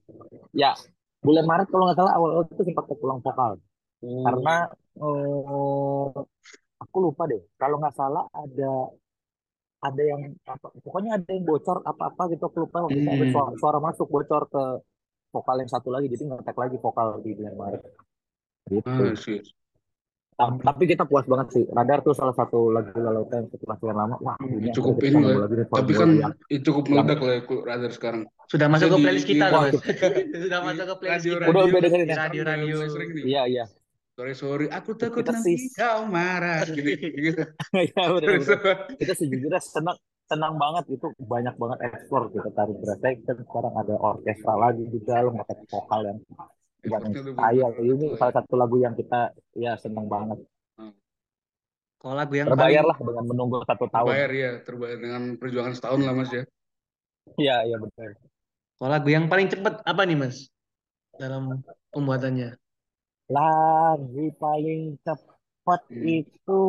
ya 0.54 0.72
bulan 1.18 1.50
Maret 1.50 1.68
kalau 1.74 1.84
nggak 1.90 1.98
salah 1.98 2.14
awal-awal 2.14 2.46
itu 2.46 2.62
sempat 2.62 2.86
cek 2.86 3.00
ulang 3.02 3.20
vokal 3.26 3.58
Oh. 4.06 4.22
karena 4.22 4.70
eh, 5.02 6.10
aku 6.78 6.98
lupa 7.02 7.26
deh 7.26 7.42
kalau 7.58 7.82
nggak 7.82 7.98
salah 7.98 8.30
ada 8.30 8.94
ada 9.80 10.02
yang 10.02 10.22
apa 10.44 10.68
pokoknya 10.76 11.12
ada 11.16 11.30
yang 11.30 11.44
bocor 11.44 11.82
apa-apa 11.82 12.24
gitu 12.30 12.44
aku 12.44 12.58
lupa 12.60 12.84
waktu 12.84 12.98
itu 12.98 13.08
ada 13.08 13.26
suara, 13.28 13.48
Hmm. 13.48 13.58
suara 13.58 13.78
masuk 13.80 14.08
bocor 14.08 14.44
ke 14.46 14.64
vokal 15.30 15.56
yang 15.56 15.70
satu 15.70 15.90
lagi 15.90 16.08
jadi 16.08 16.24
ngetek 16.26 16.56
lagi 16.56 16.78
vokal 16.78 17.20
di 17.20 17.32
bulan 17.32 17.54
Maret 17.54 17.82
gitu 18.68 18.92
sih. 19.16 19.40
Tam- 20.34 20.60
tapi 20.60 20.86
kita 20.86 21.02
puas 21.02 21.26
banget 21.26 21.48
sih 21.52 21.64
Radar 21.68 22.00
tuh 22.00 22.14
salah 22.14 22.30
satu 22.32 22.70
lagu 22.70 22.94
Lalauta 22.94 23.38
yang 23.38 23.50
setelah 23.50 23.74
sekian 23.76 23.98
lama 23.98 24.16
wah 24.20 24.38
Hmm, 24.38 24.54
ini 24.56 24.70
cukup 24.70 24.94
akhirnya 24.96 25.18
ini 25.18 25.26
kita 25.26 25.34
lah. 25.34 25.50
Tapi 25.74 25.92
kan 25.94 26.10
yang 26.16 26.34
itu 26.48 26.62
cukup 26.64 26.84
yang 26.84 26.96
meledak 27.00 27.20
lah 27.20 27.34
ya 27.34 27.42
radar 27.64 27.92
sekarang. 27.92 28.22
Sudah 28.46 28.68
masuk 28.68 28.88
ke 28.88 28.98
playlist 28.98 29.26
kita 29.26 29.46
loh, 29.48 29.62
Sudah 30.46 30.60
masuk 30.62 30.86
ke 30.86 30.96
playlist 30.96 31.26
kita. 31.26 31.36
udah 31.44 31.62
udah 31.64 31.80
dengerin 31.80 32.06
ya 32.06 32.06
udah 32.06 32.06
mulai 32.06 32.30
radio-radio. 32.30 32.78
sering 32.88 33.10
nih. 33.12 33.24
iya 33.26 33.42
iya 33.48 33.66
Sorry 34.18 34.34
sorry, 34.34 34.66
aku 34.74 34.98
takut 34.98 35.22
kita 35.22 35.38
nanti 35.38 35.54
sih 35.54 35.78
kau 35.78 36.10
marah. 36.10 36.66
Gini, 36.66 36.98
gitu. 37.30 37.44
ya 37.78 38.04
benar 38.18 38.42
benar 38.42 38.78
kita 38.98 39.14
sejujurnya 39.14 39.62
senang 39.62 39.98
senang 40.26 40.58
banget 40.58 40.98
itu 40.98 41.08
banyak 41.22 41.54
banget 41.54 41.78
explore 41.86 42.34
kita 42.34 42.50
tarik 42.58 42.82
berasa 42.82 43.14
kita 43.14 43.34
sekarang 43.46 43.74
ada 43.78 43.94
orkestra 43.94 44.54
lagi 44.58 44.84
di 44.90 45.00
dalam 45.06 45.38
ada 45.38 45.54
vokal 45.70 46.02
yang 46.02 46.18
yang 46.84 47.02
bener-bener 47.14 47.78
ini 47.78 48.06
betul 48.10 48.18
salah 48.18 48.34
satu 48.42 48.54
lagu 48.58 48.76
yang 48.82 48.98
kita 48.98 49.38
ya 49.54 49.78
senang 49.78 50.10
banget 50.10 50.42
Hmm. 50.78 50.94
Kalau 51.98 52.14
lagu 52.14 52.38
yang 52.38 52.54
terbayar 52.54 52.86
paling 52.86 52.90
lah 52.94 52.98
dengan 53.02 53.26
menunggu 53.26 53.58
satu 53.66 53.86
tahun 53.90 54.14
Terbayar 54.14 54.30
ya, 54.30 54.52
terbayar 54.62 54.98
dengan 55.02 55.22
perjuangan 55.42 55.74
setahun 55.74 56.00
lah 56.06 56.14
Mas 56.14 56.30
ya. 56.30 56.44
iya 57.42 57.56
iya 57.66 57.78
benar 57.82 58.14
kalau 58.78 58.94
lagu 58.94 59.10
yang 59.10 59.26
paling 59.26 59.50
cepat 59.50 59.82
apa 59.82 60.02
nih, 60.06 60.18
Mas? 60.22 60.54
Dalam 61.18 61.66
pembuatannya. 61.90 62.54
Lagu 63.28 64.26
paling 64.36 64.96
cepat 65.04 65.82
Hmm. 65.92 66.04
itu 66.08 66.62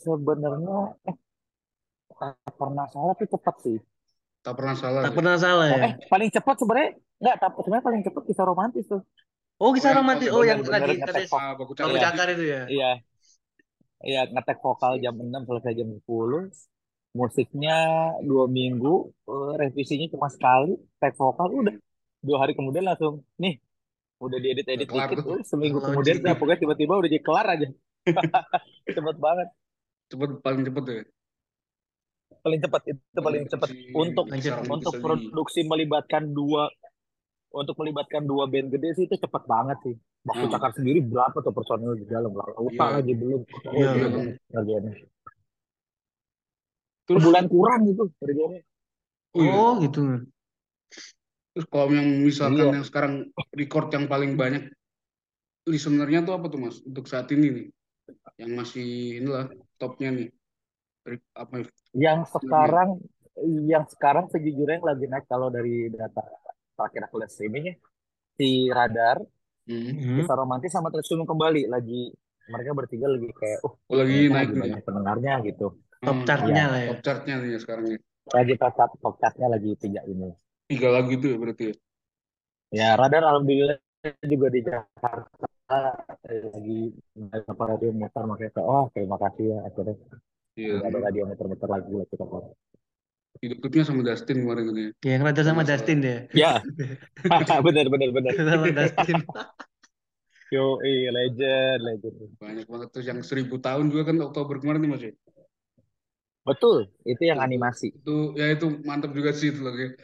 sebenarnya 0.00 0.96
eh 1.04 1.16
tak 2.10 2.54
pernah 2.56 2.86
salah 2.88 3.12
tuh 3.14 3.28
cepat 3.28 3.54
sih. 3.60 3.78
Tak 4.40 4.54
pernah 4.56 4.74
salah 4.74 5.00
Tak 5.04 5.12
ya. 5.12 5.16
pernah 5.16 5.36
salah 5.36 5.66
ya. 5.68 5.76
eh 5.84 5.92
paling 6.08 6.30
cepat 6.32 6.56
sebenarnya 6.56 6.90
nggak, 7.18 7.36
tapi 7.38 7.56
sebenarnya 7.60 7.84
paling 7.84 8.02
cepat 8.02 8.22
kisah 8.24 8.46
romantis 8.46 8.84
tuh. 8.86 9.02
Oh, 9.58 9.74
kisah 9.74 9.90
Oh, 9.90 9.92
yang- 9.92 9.98
romantis. 10.00 10.28
oh, 10.30 10.38
Oh, 10.38 10.44
yang 10.46 10.58
bener-bener 10.62 11.02
tadi 11.02 11.26
tadi 11.26 11.26
baku 11.28 11.72
Iya. 11.74 12.00
Cakar 12.00 12.26
itu 12.30 12.44
ya. 12.46 12.62
Iya, 12.70 12.90
iya 14.02 14.20
ngetek 14.30 14.58
vokal 14.62 14.92
jam 14.98 15.14
6 15.18 15.42
selesai 15.44 15.72
jam 15.74 15.88
10. 15.92 16.48
Musiknya 17.12 17.76
dua 18.22 18.46
minggu, 18.46 18.94
eh, 19.26 19.52
revisinya 19.58 20.06
cuma 20.08 20.28
sekali, 20.30 20.72
tag 20.96 21.12
vokal 21.14 21.48
udah. 21.52 21.74
Dua 22.18 22.36
hari 22.38 22.54
kemudian 22.54 22.86
langsung, 22.86 23.26
nih 23.36 23.58
udah 24.18 24.38
diedit-edit 24.38 24.84
Udah 24.84 24.92
kelar 24.92 25.08
dikit, 25.10 25.24
tuh. 25.24 25.38
seminggu 25.42 25.78
Launching. 25.78 25.94
kemudian 25.94 26.16
udah 26.20 26.34
pokoknya 26.34 26.58
tiba-tiba 26.58 26.92
udah 26.94 27.08
jadi 27.08 27.22
kelar 27.22 27.46
aja. 27.48 27.66
Cepet 28.96 29.16
banget, 29.18 29.48
Cepet 30.08 30.30
paling 30.40 30.62
cepet 30.64 30.84
ya. 30.86 31.02
paling 32.38 32.60
cepat 32.60 32.82
itu 32.86 33.18
paling 33.18 33.44
cepat 33.46 33.68
Si 33.68 33.90
untuk 33.92 34.24
untuk 34.68 34.94
produksi 34.96 35.60
melibatkan 35.62 36.30
dua 36.30 36.70
untuk 37.50 37.74
melibatkan 37.76 38.22
dua 38.22 38.46
band 38.46 38.70
gede 38.70 38.94
sih 38.94 39.04
itu 39.04 39.16
cepet 39.16 39.42
banget 39.44 39.78
sih. 39.82 39.94
Waktu 40.22 40.44
Hmm. 40.44 40.52
cakar 40.52 40.70
sendiri 40.72 41.00
berapa 41.00 41.34
tuh 41.34 41.50
personil 41.50 41.94
di 41.94 42.04
dalam 42.04 42.30
lah. 42.30 42.46
Lupa 42.54 42.84
Iya. 42.84 42.94
lagi 42.94 43.12
belum. 43.12 43.40
Oh, 43.42 43.72
Iya, 43.72 43.90
iya. 43.92 44.08
ngerjainnya. 44.50 44.92
Terus 47.04 47.20
Sebulan 47.20 47.44
kurang 47.48 47.80
gitu 47.86 48.02
kerjanya. 48.18 48.60
oh 49.30 49.40
iya. 49.40 49.52
Oh, 49.52 49.72
gitu. 49.80 50.02
Terus 51.58 51.66
kalau 51.66 51.90
yang 51.90 52.22
misalkan 52.22 52.70
Iya. 52.70 52.74
yang 52.78 52.86
sekarang 52.86 53.12
record 53.50 53.90
yang 53.90 54.06
paling 54.06 54.38
banyak 54.38 54.70
listenernya 55.66 56.22
tuh 56.22 56.38
apa 56.38 56.46
tuh 56.46 56.60
Mas 56.62 56.78
untuk 56.80 57.04
saat 57.04 57.26
ini 57.34 57.46
nih? 57.50 57.66
Yang 58.38 58.52
masih 58.54 58.88
inilah 59.18 59.44
topnya 59.74 60.14
nih. 60.14 60.28
Apa 61.34 61.54
ya? 61.58 61.64
Yang 61.98 62.20
sekarang 62.30 63.02
yang 63.66 63.84
sekarang 63.86 64.30
sejujurnya 64.30 64.78
yang 64.78 64.86
lagi 64.86 65.04
naik 65.06 65.26
kalau 65.26 65.50
dari 65.50 65.90
data 65.90 66.22
terakhir 66.74 67.00
aku 67.06 67.14
lihat 67.18 67.32
streamingnya 67.32 67.74
si 68.34 68.70
Radar, 68.70 69.18
Hmm. 69.66 69.84
Hmm. 69.84 70.16
Kisah 70.16 70.32
Romantis 70.32 70.72
sama 70.72 70.88
Tersenyum 70.88 71.26
Kembali 71.26 71.66
lagi 71.66 72.08
mereka 72.46 72.72
bertiga 72.72 73.04
lagi 73.04 73.28
kayak 73.28 73.60
oh 73.60 73.76
Oh 73.84 73.96
lagi 73.98 74.24
naik 74.24 74.32
lagi 74.32 74.48
nih. 74.48 74.60
banyak 74.64 74.80
pendengarnya 74.80 75.32
gitu. 75.44 75.66
Top 75.98 76.14
Hmm. 76.14 76.24
chartnya 76.24 76.54
Iya. 76.56 76.70
lah 76.70 76.80
ya. 76.80 76.88
Top 76.88 77.00
chartnya 77.02 77.34
nih 77.36 77.48
ya 77.50 77.58
sekarang 77.60 77.84
ya. 77.90 77.98
Lagi 78.32 78.52
top 78.56 78.72
chart 78.72 78.92
top 78.96 79.14
chartnya 79.18 79.46
lagi 79.50 79.70
tiga 79.76 80.00
ini. 80.06 80.30
Tiga 80.68 80.88
lagu 80.92 81.10
itu 81.16 81.26
ya 81.32 81.36
berarti 81.40 81.64
ya. 81.72 81.74
Ya 82.68 82.88
Radar 83.00 83.24
alhamdulillah 83.24 83.80
juga 84.28 84.46
di 84.52 84.60
Jakarta 84.60 85.46
eh, 86.28 86.40
lagi 86.52 86.80
beberapa 87.16 87.62
radio 87.64 87.90
muter 87.96 88.22
makanya 88.28 88.50
kayak 88.56 88.68
oh 88.68 88.84
terima 88.92 89.16
kasih 89.16 89.44
ya 89.52 89.58
akhirnya 89.64 89.96
Iya. 90.58 90.82
ada 90.82 90.98
radio 90.98 91.22
muter-muter 91.22 91.68
lagi 91.70 91.92
lah 91.94 92.06
kita 92.10 92.24
Hidup 93.38 93.58
klipnya 93.62 93.86
sama 93.86 94.02
Dustin 94.02 94.42
kemarin 94.42 94.64
kan 94.66 94.74
ya. 94.74 94.88
Ya, 95.06 95.10
yang 95.14 95.22
Raja 95.22 95.42
sama. 95.46 95.62
Dustin 95.62 96.02
ya. 96.02 96.26
Ya, 96.34 96.52
bener 97.66 97.86
bener 97.86 98.10
bener. 98.10 98.32
Sama 98.34 98.66
Dustin. 98.74 99.18
Yo, 100.54 100.80
iya 100.82 101.12
legend, 101.14 101.80
legend. 101.86 102.14
Banyak 102.40 102.66
banget 102.66 102.88
terus 102.90 103.06
yang 103.06 103.20
seribu 103.22 103.62
tahun 103.62 103.94
juga 103.94 104.10
kan 104.10 104.18
Oktober 104.18 104.58
kemarin 104.58 104.80
nih 104.82 104.90
Mas 104.90 105.02
ya. 105.06 105.12
Betul, 106.42 106.88
itu 107.04 107.22
yang 107.22 107.38
animasi. 107.38 107.92
Itu 107.94 108.32
ya 108.34 108.50
itu 108.50 108.66
mantap 108.82 109.12
juga 109.14 109.30
sih 109.30 109.52
itu 109.54 109.60
lagi. 109.62 109.94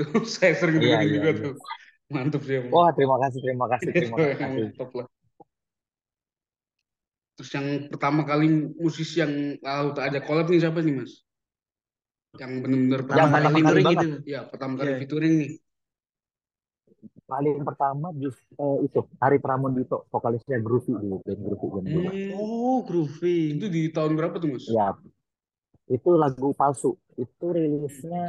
Tuh 0.00 0.24
saya 0.36 0.52
sering 0.60 0.78
Iya, 0.80 0.84
dengerin 0.84 1.10
iya, 1.10 1.20
juga 1.20 1.30
iya. 1.34 1.42
tuh. 1.42 1.52
Mantap 2.14 2.40
sih 2.46 2.56
emang. 2.60 2.76
Wah, 2.76 2.90
terima 2.96 3.16
kasih, 3.22 3.40
terima 3.44 3.66
kasih, 3.72 3.90
terima 3.98 4.18
Itu 4.20 4.32
kasih. 4.40 4.66
top 4.78 4.90
lah. 4.98 5.06
Terus 7.36 7.50
yang 7.56 7.68
pertama 7.92 8.20
kali 8.30 8.46
musisi 8.84 9.14
yang 9.22 9.32
lalu 9.66 9.88
tak 9.96 10.04
ada 10.14 10.18
collab 10.26 10.46
nih 10.50 10.60
siapa 10.62 10.78
nih 10.86 10.94
Mas? 11.00 11.12
Yang 12.40 12.52
benar-benar 12.64 13.00
Pertama 13.06 13.16
Yang 13.18 13.30
kali 13.34 13.46
pertama 13.46 13.58
featuring 13.58 13.86
kali 13.86 13.86
gitu. 13.92 14.04
Ya 14.32 14.40
pertama 14.50 14.74
kali 14.80 14.90
Iya. 14.90 14.98
featuring 14.98 15.32
nih. 15.40 15.50
Paling 17.30 17.62
pertama 17.62 18.10
just, 18.18 18.42
eh, 18.58 18.76
itu 18.86 19.00
Hari 19.22 19.38
Pramodito, 19.38 20.04
vokalisnya 20.12 20.58
Groovy 20.60 20.92
dulu, 20.98 21.16
band 21.24 21.40
Groovy 21.46 21.66
dulu. 21.86 21.86
Hmm, 21.86 22.32
Oh, 22.32 22.82
groovy. 22.88 23.36
itu 23.56 23.66
di 23.74 23.80
tahun 23.94 24.12
berapa 24.18 24.36
tuh 24.42 24.50
Mas? 24.54 24.66
Ya, 24.66 24.96
itu 25.96 26.10
lagu 26.22 26.48
palsu. 26.60 26.90
Itu 27.22 27.44
rilisnya 27.56 28.24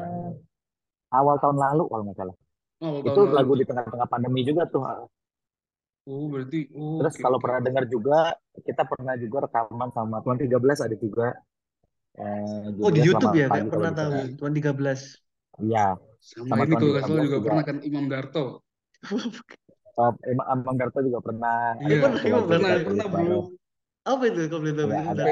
awal 1.20 1.36
tahun 1.44 1.58
lalu 1.60 1.84
kalau 1.91 2.03
nggak 2.08 2.18
salah. 2.20 2.36
Oh, 2.82 2.98
Itu 3.00 3.10
tahun 3.13 3.27
lalu 3.30 3.38
lagu 3.39 3.53
di 3.60 3.65
tengah-tengah 3.70 4.08
pandemi 4.12 4.41
juga 4.50 4.63
tuh. 4.74 4.84
Oh 6.10 6.25
berarti 6.34 6.60
oh, 6.74 6.98
Terus 7.01 7.13
oke, 7.13 7.22
kalau 7.24 7.38
pernah 7.44 7.62
dengar 7.65 7.84
juga, 7.89 8.20
kita 8.68 8.84
pernah 8.86 9.13
juga 9.18 9.38
rekaman 9.50 9.89
sama 9.94 10.18
Tuan 10.24 10.38
13 10.38 10.80
ada 10.86 10.96
juga. 10.98 11.27
Eh, 12.20 12.62
Oh, 12.84 12.91
di 12.91 13.01
YouTube 13.01 13.34
ya, 13.38 13.48
kalau 13.50 13.70
pernah 13.74 13.91
tahu. 13.96 14.12
Tuan 14.38 14.53
13. 14.53 15.00
Iya, 15.62 15.86
Sama 16.22 16.46
sama 16.50 16.63
ini 16.65 16.74
Tuan 16.74 16.82
kalau 16.82 16.91
nggak 16.94 17.03
salah 17.06 17.15
13 17.15 17.25
juga 17.25 17.38
juga. 17.38 17.50
pernah 17.50 17.63
kan 17.70 17.77
Imam 17.89 18.06
Darto. 18.12 18.46
Oh, 20.00 20.12
Emang 20.25 20.48
Abang 20.48 20.75
Darto 20.80 21.00
juga 21.03 21.20
pernah 21.20 21.75
Iya, 21.84 21.96
ada 21.96 21.96
pernah, 22.01 22.22
Imam 22.25 22.41
pernah 22.48 22.60
pernah 22.60 22.80
tulis 22.88 23.06
bro. 23.12 23.39
Apa 24.01 24.24
itu 24.30 24.39
kalau 24.50 24.62
boleh 24.63 24.75
tahu? 24.77 24.88
Ada, 24.89 24.98
Itu 25.01 25.12
ada, 25.12 25.24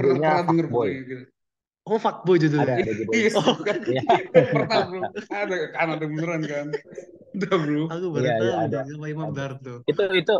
pernah 0.00 0.18
pernah 0.18 0.36
denger 0.48 0.66
pokoknya 0.72 1.00
gitu. 1.10 1.24
Oh, 1.86 1.98
fuckboy 2.02 2.34
Ada, 2.34 2.42
judulnya. 2.50 2.74
ada 2.74 2.82
Iya 2.82 2.92
judulnya. 2.98 3.30
Oh, 3.38 3.56
kan. 3.62 3.78
Iya, 3.86 4.02
Pernah 4.50 4.80
bro. 4.90 5.00
Ada 5.30 5.56
kan 5.70 5.86
ada 5.94 6.04
beneran 6.10 6.42
kan. 6.42 6.66
Udah 7.36 7.54
bro. 7.62 7.82
aku 7.86 8.06
baru 8.10 8.24
iya, 8.26 8.34
iya, 8.34 8.40
tahu 8.42 8.50
ada, 8.58 8.76
dong 8.82 8.88
sama 8.90 9.06
Imam 9.06 9.28
ada. 9.30 9.36
Darto. 9.38 9.74
Itu, 9.86 10.02
itu, 10.10 10.34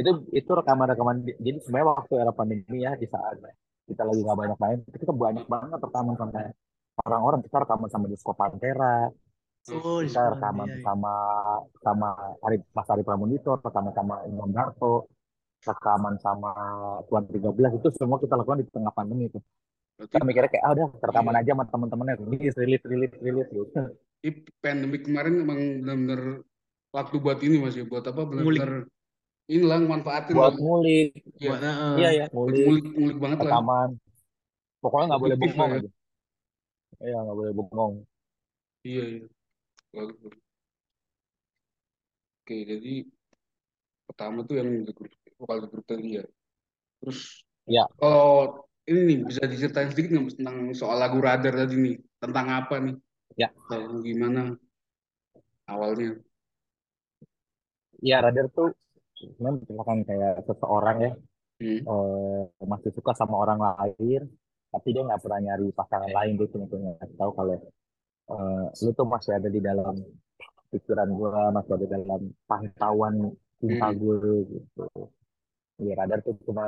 itu, 0.00 0.10
itu 0.32 0.50
rekaman-rekaman. 0.56 1.16
di- 1.28 1.36
Jadi 1.36 1.58
sebenarnya 1.68 1.88
waktu 2.00 2.12
era 2.16 2.32
pandemi 2.32 2.78
ya, 2.80 2.92
di 2.96 3.06
saat 3.12 3.36
kita 3.90 4.02
lagi 4.06 4.20
nggak 4.24 4.38
banyak 4.38 4.58
main, 4.62 4.78
itu 4.86 4.96
kita 5.02 5.12
banyak 5.12 5.44
banget 5.50 5.78
rekaman 5.84 6.14
sama 6.16 6.40
orang-orang. 7.04 7.40
Kita 7.44 7.56
rekaman 7.60 7.88
sama 7.92 8.06
Disco 8.08 8.32
Pantera, 8.32 9.10
Oh, 9.68 10.00
kita 10.00 10.20
rekaman 10.32 10.66
dia. 10.72 10.80
sama 10.80 11.14
sama 11.84 12.08
Hari, 12.40 12.56
Mas 12.72 12.86
Hari 12.88 13.02
Pramudito, 13.04 13.60
rekaman 13.60 13.92
sama 13.92 14.24
Imam 14.24 14.48
Darto, 14.48 15.04
rekaman 15.60 16.16
sama 16.24 16.52
Tuan 17.04 17.28
13 17.28 17.76
itu 17.76 17.88
semua 18.00 18.16
kita 18.16 18.40
lakukan 18.40 18.64
di 18.64 18.66
tengah 18.72 18.88
pandemi 18.96 19.28
itu. 19.28 19.36
Berarti 20.00 20.16
Kita 20.16 20.24
mikirnya 20.24 20.48
kayak 20.48 20.64
ah 20.64 20.72
udah 20.72 20.86
rekaman 20.96 21.34
iya. 21.36 21.40
aja 21.44 21.50
sama 21.52 21.64
teman-temannya 21.68 22.14
rilis 22.24 22.54
rilis 22.56 22.82
rilis 22.88 23.12
rilis 23.20 23.48
gitu. 23.52 23.68
Ini 24.24 24.30
pandemik 24.64 25.04
kemarin 25.04 25.44
emang 25.44 25.60
benar-benar 25.84 26.20
waktu 26.88 27.16
buat 27.20 27.38
ini 27.44 27.56
mas 27.60 27.76
ya. 27.76 27.84
Buat 27.84 28.08
apa? 28.08 28.24
Benar-benar 28.24 28.88
inilah 29.44 29.78
manfaatin 29.84 30.32
Buat 30.32 30.56
lah. 30.56 30.60
ngulik, 30.62 31.10
Iya. 31.36 31.48
Buat, 31.52 31.60
nah, 31.60 31.76
iya 32.00 32.10
ya 32.16 32.26
Buat 32.32 32.48
ngulik, 32.48 32.64
ngulik 32.64 32.84
ngulik 32.96 33.18
banget 33.20 33.38
lah. 33.44 33.44
rekaman. 33.52 33.90
Pokoknya 34.80 35.06
nggak 35.12 35.20
boleh 35.20 35.36
lah 35.36 35.40
bengong 35.44 35.70
ya. 35.70 35.78
aja. 35.84 35.90
Iya 37.04 37.16
nggak 37.20 37.36
boleh 37.36 37.52
bengong. 37.52 37.94
Iya 38.88 39.04
iya. 39.04 39.26
Bagus, 39.92 40.16
bro. 40.16 40.36
Oke 42.40 42.56
jadi 42.64 42.94
pertama 44.08 44.38
tuh 44.48 44.54
yang 44.56 44.68
The 44.88 44.92
Group, 44.96 45.12
vokal 45.36 45.58
The 45.60 45.68
Group 45.68 45.84
tadi 45.84 46.08
ya. 46.16 46.24
Terus 47.04 47.44
Ya, 47.70 47.86
kalau 48.02 48.66
ini 48.90 49.00
nih 49.08 49.18
bisa 49.28 49.42
diceritain 49.46 49.88
sedikit 49.92 50.10
nggak 50.18 50.26
tentang 50.38 50.56
soal 50.74 50.96
lagu 51.02 51.18
Radar 51.22 51.54
tadi 51.54 51.74
nih? 51.78 51.94
Tentang 52.22 52.46
apa 52.50 52.74
nih? 52.84 52.94
ya, 53.36 53.48
Atau 53.70 54.02
gimana 54.02 54.40
awalnya? 55.66 56.20
ya 58.10 58.16
Radar 58.24 58.46
tuh 58.56 58.68
sebenarnya 59.18 59.60
misalkan 59.68 59.98
kayak 60.08 60.34
seseorang 60.48 60.98
ya 61.06 61.12
Hmm. 61.60 61.84
eh, 61.92 62.42
masih 62.72 62.90
suka 62.96 63.12
sama 63.20 63.36
orang 63.44 63.60
lain, 63.60 64.22
tapi 64.72 64.88
dia 64.94 65.02
nggak 65.04 65.20
pernah 65.24 65.40
nyari 65.46 65.68
pasangan 65.76 66.12
lain 66.18 66.32
dia 66.40 66.48
cuma 66.52 66.66
punya 66.72 66.92
tahu 67.20 67.30
kalau 67.38 67.54
eh, 68.32 68.64
lu 68.84 68.90
tuh 68.98 69.06
masih 69.14 69.32
ada 69.38 69.48
di 69.56 69.60
dalam 69.68 69.94
pikiran 70.72 71.08
gue, 71.18 71.30
masih 71.56 71.72
ada 71.78 71.86
dalam 71.96 72.22
pantauan 72.50 73.14
cinta 73.60 73.88
Hmm. 73.90 74.00
gue 74.02 74.18
gitu. 74.52 74.82
Ya 75.80 75.92
Radar 75.98 76.18
tuh 76.26 76.34
cuma 76.46 76.64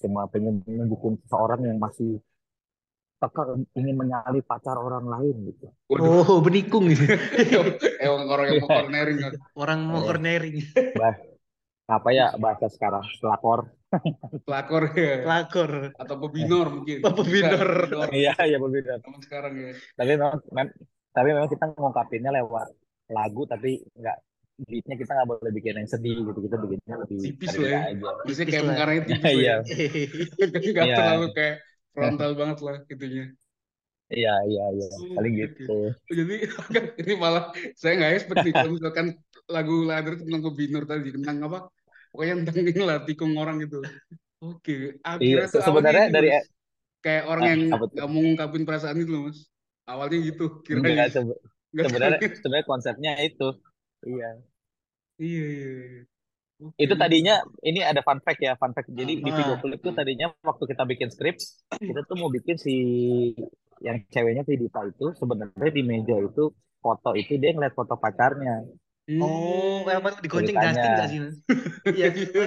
cuma 0.00 0.20
pengen 0.32 0.54
nunjukin 0.66 1.14
seseorang 1.22 1.60
yang 1.68 1.78
masih 1.86 2.10
kekeh 3.22 3.46
ingin 3.78 3.94
menyalip 4.00 4.44
pacar 4.50 4.74
orang 4.74 5.06
lain 5.06 5.34
gitu. 5.54 5.66
Waduh, 5.90 6.26
Oh, 6.26 6.38
benikung 6.42 6.90
gitu. 6.90 7.06
emang 8.04 8.26
orang 8.34 8.46
yang 8.50 8.58
Iya, 8.58 8.66
cornering. 8.66 9.18
Orang 9.54 9.78
mau 9.86 10.00
iya. 10.02 10.06
cornering. 10.10 10.54
Bah, 10.98 11.14
apa 11.96 12.08
ya 12.18 12.26
bahasa 12.42 12.66
sekarang 12.74 13.04
pelakor? 13.22 13.60
Pelakor 14.46 14.82
ya. 14.96 15.14
Pelakor. 15.22 15.70
Atau 16.02 16.16
pebinor 16.18 16.66
mungkin. 16.82 16.98
Apa 17.06 17.20
Bisa, 17.22 17.30
binor. 17.34 17.68
pebinor. 17.78 18.08
Iya, 18.10 18.32
iya. 18.48 18.56
Zaman 19.04 19.20
sekarang 19.22 19.52
ya. 19.54 19.70
Tapi 19.98 20.10
memang, 20.18 20.34
mem- 20.56 20.76
tapi 21.14 21.28
memang 21.36 21.50
kita 21.52 21.64
ngungkapinnya 21.78 22.30
lewat 22.42 22.68
lagu, 23.12 23.42
tapi 23.46 23.70
nggak 23.94 24.16
beatnya 24.60 24.94
kita 25.00 25.10
nggak 25.16 25.28
boleh 25.32 25.52
bikin 25.52 25.74
yang 25.80 25.88
sedih 25.90 26.16
gitu. 26.22 26.40
Kita 26.44 26.56
bikinnya 26.60 26.96
lebih 27.02 27.18
Tipis 27.24 27.52
lah 27.58 27.68
ya. 27.68 27.80
aja. 27.88 28.08
Biasanya 28.26 28.46
kayak 28.48 28.62
lah. 28.62 28.70
mengarahnya 28.70 29.02
tipis 29.08 29.22
lah 29.36 29.42
Iya, 29.42 29.54
ya. 29.56 29.56
Nggak 30.72 30.86
iya, 30.86 30.96
terlalu 30.96 31.26
kayak 31.36 31.56
frontal 31.92 32.30
banget 32.38 32.58
lah 32.62 32.76
gitunya. 32.88 33.24
iya, 34.12 34.34
iya, 34.44 34.64
iya. 34.76 34.86
Oh, 34.92 35.08
Paling 35.16 35.32
gitu. 35.40 35.72
Jadi 36.12 36.34
ini 37.00 37.12
malah 37.16 37.44
saya 37.80 37.92
nggak 37.96 38.12
expect 38.12 38.40
nih 38.44 38.52
kalau 38.52 38.70
misalkan 38.76 39.06
lagu 39.50 39.74
Ladder 39.88 40.12
itu 40.16 40.24
tentang 40.28 40.42
pebinor 40.52 40.84
tadi 40.86 41.08
tentang 41.12 41.36
apa 41.48 41.58
pokoknya 42.12 42.34
tentang 42.44 42.56
ini 42.62 42.80
lah 42.84 42.96
tikung 43.08 43.32
orang 43.36 43.56
gitu 43.64 43.82
oke 44.40 44.76
Iya, 45.18 45.44
akhirnya 45.44 45.46
awalnya 45.48 45.64
sebenarnya 45.66 46.04
dari 46.12 46.28
kayak 47.02 47.24
orang 47.26 47.42
ah, 47.42 47.50
yang 47.50 47.60
nggak 47.72 48.08
mau 48.08 48.20
ngungkapin 48.22 48.62
perasaan 48.68 48.98
itu 49.02 49.10
loh 49.10 49.22
mas 49.28 49.38
awalnya 49.88 50.18
gitu 50.22 50.44
nggak 50.70 51.86
sebenarnya 51.88 52.18
sebenarnya 52.38 52.66
konsepnya 52.68 53.12
itu. 53.24 53.48
Iya. 54.06 54.26
iya 55.22 55.42
iya 55.54 55.68
iya. 55.86 56.00
oke 56.66 56.84
Itu 56.84 56.94
oke. 56.94 57.00
tadinya 57.02 57.34
ini 57.68 57.80
ada 57.90 58.00
fun 58.06 58.18
fact 58.26 58.40
ya, 58.46 58.52
fun 58.60 58.72
fact. 58.76 58.88
Jadi 59.00 59.12
di 59.26 59.30
video 59.38 59.54
Ah, 59.54 59.60
klip 59.62 59.80
itu 59.82 59.90
Ah. 59.90 59.96
tadinya 59.98 60.26
waktu 60.48 60.64
kita 60.72 60.82
bikin 60.92 61.08
skrip, 61.14 61.36
kita 61.88 62.00
tuh 62.08 62.16
mau 62.20 62.30
bikin 62.36 62.56
si 62.66 62.74
yang 63.82 63.98
ceweknya 64.14 64.42
si 64.46 64.54
Dita 64.62 64.80
itu 64.86 65.06
sebenarnya 65.18 65.70
di 65.74 65.82
meja 65.82 66.14
itu 66.18 66.42
foto 66.82 67.10
itu 67.18 67.32
dia 67.38 67.50
ngeliat 67.54 67.74
foto 67.74 67.94
pacarnya 67.98 68.62
oh, 69.18 69.82
Hmm. 69.82 69.98
emang 69.98 70.14
digonceng 70.22 70.56
Dustin 70.62 70.78
ceritanya. 70.78 70.94
nggak 70.94 71.08
sih 71.10 71.18
mas? 71.24 71.36
Iya, 71.98 72.06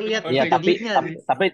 lihat 0.09 0.23
Iya, 0.31 0.43
tapi 0.47 0.71
tapi 0.95 1.09
sih. 1.11 1.25
tapi 1.27 1.45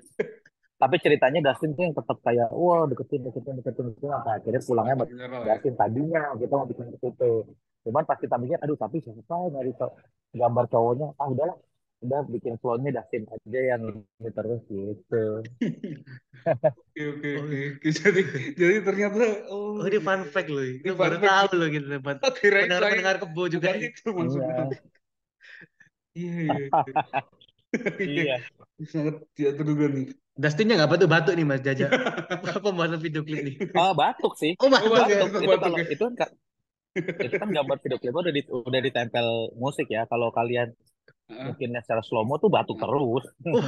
tapi 0.81 0.97
ceritanya 0.97 1.39
Dustin 1.45 1.77
tuh 1.77 1.83
yang 1.85 1.93
tetap 1.93 2.17
kayak 2.25 2.50
wah 2.50 2.89
deketin 2.89 3.21
deketin 3.21 3.53
deketin 3.61 3.83
deketin 3.93 4.09
sampai 4.09 4.33
akhirnya 4.41 4.61
pulangnya 4.65 4.95
ya 5.05 5.05
Dustin 5.53 5.73
tadinya 5.77 6.21
kita 6.41 6.53
mau 6.57 6.65
bikin 6.65 6.85
itu. 6.97 7.31
Cuman 7.85 8.03
pas 8.09 8.17
kita 8.17 8.35
mikir 8.41 8.57
aduh 8.57 8.77
tapi 8.81 8.97
siapa 9.05 9.21
yang 9.21 9.53
nyari 9.53 9.71
gambar 10.33 10.65
cowoknya. 10.73 11.07
Ah 11.21 11.29
udahlah 11.29 11.57
udah 12.01 12.21
bikin 12.33 12.57
clone-nya 12.57 12.97
Dustin 12.97 13.29
aja 13.29 13.59
yang 13.61 13.81
ini 13.93 14.29
terus 14.33 14.61
gitu. 14.65 15.23
Oke 16.41 17.01
oke 17.13 17.29
Oh, 17.38 17.45
oke 17.45 17.89
jadi 17.93 18.21
jadi 18.57 18.75
ternyata 18.81 19.21
oh 19.53 19.77
oh 19.77 19.85
ini 19.85 20.01
iya. 20.01 20.01
fun 20.01 20.21
fact 20.33 20.50
loh. 20.50 20.65
ini 20.65 20.89
baru 20.97 21.21
fact. 21.21 21.29
tahu 21.29 21.61
loh 21.61 21.67
gitu 21.69 21.85
buat 22.01 22.17
kirain 22.41 22.65
saya 22.73 22.81
pendengar-pendengar 22.81 23.17
kebo 23.21 23.43
juga. 23.53 23.69
bukan 23.69 23.85
itu 23.85 24.07
maksudnya. 24.09 24.55
Iya. 24.57 24.73
Iya 26.17 26.33
iya 26.41 26.57
iya. 26.57 26.69
Iya 28.01 28.38
sangat 28.89 29.21
tidak 29.38 29.53
terduga 29.61 29.85
nih 29.91 30.05
Dustinnya 30.41 30.74
nggak 30.81 30.91
batu-batu 30.91 31.29
nih 31.31 31.45
mas 31.45 31.62
Jaja. 31.62 31.86
Pembuatan 32.65 32.98
video 32.98 33.21
klip 33.21 33.39
nih. 33.45 33.55
ah 33.77 33.93
batuk 33.93 34.33
sih 34.36 34.57
Oh 34.57 34.65
oh 34.65 34.69
batuk 34.74 34.89
batuk 34.89 35.07
ya. 35.07 35.19
batuk 35.21 35.31
batuk 35.31 35.41
itu 35.41 35.48
batuk 35.48 35.62
kalau 35.62 35.77
ya 35.77 35.86
itu 35.93 36.03
kan 36.03 36.13
ka- 36.17 36.36
itu 37.24 37.36
kan 37.39 37.50
gambar 37.53 37.77
video 37.79 37.98
klip 38.01 38.13
udah 38.13 38.33
di, 38.33 38.41
udah 38.50 38.81
ditempel 38.81 39.25
musik 39.55 39.88
ya 39.88 40.03
kalau 40.10 40.33
kalian 40.33 40.74
Heeh. 41.31 41.48
mungkinnya 41.48 41.79
secara 41.79 42.03
slow 42.03 42.27
mo 42.27 42.36
tuh 42.36 42.51
batuk 42.51 42.75
terus 42.75 43.24
Oh, 43.48 43.63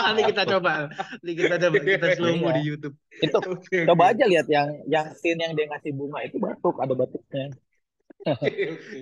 nanti 0.08 0.22
kita 0.24 0.42
coba. 0.48 0.88
Nanti 0.88 1.32
kita 1.36 1.54
coba 1.60 1.76
kita 1.76 2.06
slow 2.16 2.32
mo 2.40 2.48
iya 2.48 2.56
di 2.56 2.62
YouTube. 2.64 2.94
itu 3.18 3.36
oke 3.36 3.78
coba 3.84 4.04
aja 4.14 4.24
lihat 4.24 4.46
yang 4.48 4.68
yang 4.86 5.06
scene 5.12 5.36
yang 5.42 5.52
dia 5.52 5.66
ngasih 5.68 5.92
bunga 5.92 6.22
itu 6.24 6.38
batuk 6.38 6.78
ada 6.78 6.94
batuknya 6.94 7.52
oke 8.26 8.62
oke. 8.74 8.98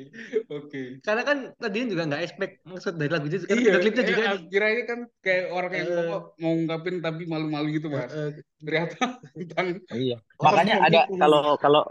Oke 0.50 0.78
Karena 1.04 1.23
kan 1.28 1.38
tadi 1.62 1.76
juga 1.88 2.02
nggak 2.08 2.23
expect 2.26 2.52
maksud 2.66 2.94
dari 3.00 3.11
lagu 3.14 3.26
itu. 3.30 3.46
Kan 3.46 3.58
iya 3.58 3.73
video 3.73 3.80
klipnya 3.82 4.04
juga 4.11 4.23
eh, 4.23 4.37
nih. 4.37 4.40
kiranya 4.50 4.82
kan 4.90 4.99
kayak 5.25 5.44
orang 5.56 5.73
yang 5.80 5.88
Eh, 5.90 6.04
mau 6.08 6.18
mau 6.42 6.50
ngungkapin 6.56 6.96
tapi 7.04 7.23
malu-malu 7.32 7.66
gitu 7.76 7.88
eh, 7.88 7.94
mas. 7.94 8.12
Eh, 8.12 8.28
ternyata 8.61 8.96
tentang 9.37 9.66
iya. 9.94 10.16
Makanya 10.40 10.75
ada 10.87 10.99
nikung 11.00 11.18
kalau 11.23 11.40
kalau 11.62 11.82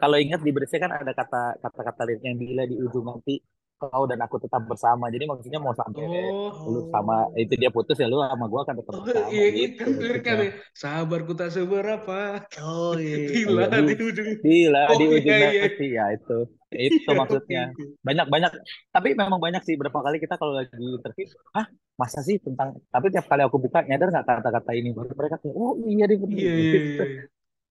kalau 0.00 0.16
ingat 0.24 0.40
di 0.46 0.50
Bersih 0.56 0.78
kan 0.84 0.92
ada 0.92 1.12
kata 1.20 1.36
kata-kata 1.62 2.02
lirik 2.08 2.22
yang 2.28 2.38
bila 2.40 2.62
di 2.70 2.76
ujung 2.84 3.04
nanti 3.10 3.34
kau 3.76 4.04
dan 4.08 4.18
aku 4.24 4.36
tetap 4.40 4.64
bersama. 4.64 5.12
Jadi 5.12 5.24
maksudnya 5.28 5.60
mau 5.60 5.76
sampai 5.76 6.02
oh. 6.08 6.52
lu 6.68 6.80
sama 6.88 7.28
itu 7.36 7.54
dia 7.60 7.68
putus 7.68 8.00
ya 8.00 8.08
lu 8.08 8.20
sama 8.24 8.48
gua 8.48 8.64
akan 8.64 8.74
tetap 8.80 8.92
oh 8.96 9.04
bersama 9.04 9.28
iya 9.28 9.46
iya 9.52 9.66
gitu 9.68 9.76
kan 9.76 9.88
liriknya 10.00 10.34
maksudnya. 10.36 10.40
Nih 10.40 10.50
sabarku 10.72 11.32
tak 11.36 11.50
seberapa. 11.52 12.20
Oh 12.64 12.94
iya. 12.96 13.16
bila 13.32 13.62
iya 13.68 13.80
di 13.84 13.94
di 13.94 14.04
ujung. 14.04 14.28
Bila 14.40 14.82
oh 14.88 14.96
di 14.96 15.04
iya 15.04 15.16
ujung 15.16 15.36
iya. 15.36 15.62
nanti 15.68 15.86
ya 15.92 16.04
itu. 16.16 16.38
Itu 16.72 17.10
iya 17.10 17.16
maksudnya. 17.16 17.62
oke. 17.72 17.84
Banyak 18.02 18.26
banyak. 18.32 18.50
Tapi 18.92 19.08
memang 19.12 19.40
banyak 19.40 19.62
sih 19.62 19.74
berapa 19.76 19.98
kali 20.00 20.16
kita 20.18 20.34
kalau 20.40 20.56
lagi 20.56 20.72
interview 20.76 21.26
ah 21.52 21.66
masa 21.96 22.20
sih 22.20 22.36
tentang 22.40 22.76
tapi 22.92 23.08
tiap 23.08 23.24
kali 23.24 23.40
aku 23.44 23.56
buka 23.56 23.84
nyadar 23.84 24.08
nggak 24.12 24.26
kata-kata 24.26 24.72
ini? 24.72 24.92
Baru 24.96 25.12
mereka 25.12 25.36
kayak 25.40 25.54
oh 25.56 25.76
iya 25.84 26.04
bener. 26.08 26.36
Iya 26.36 26.52
iya 26.52 26.80
gitu 26.80 27.04
iya. 27.04 27.24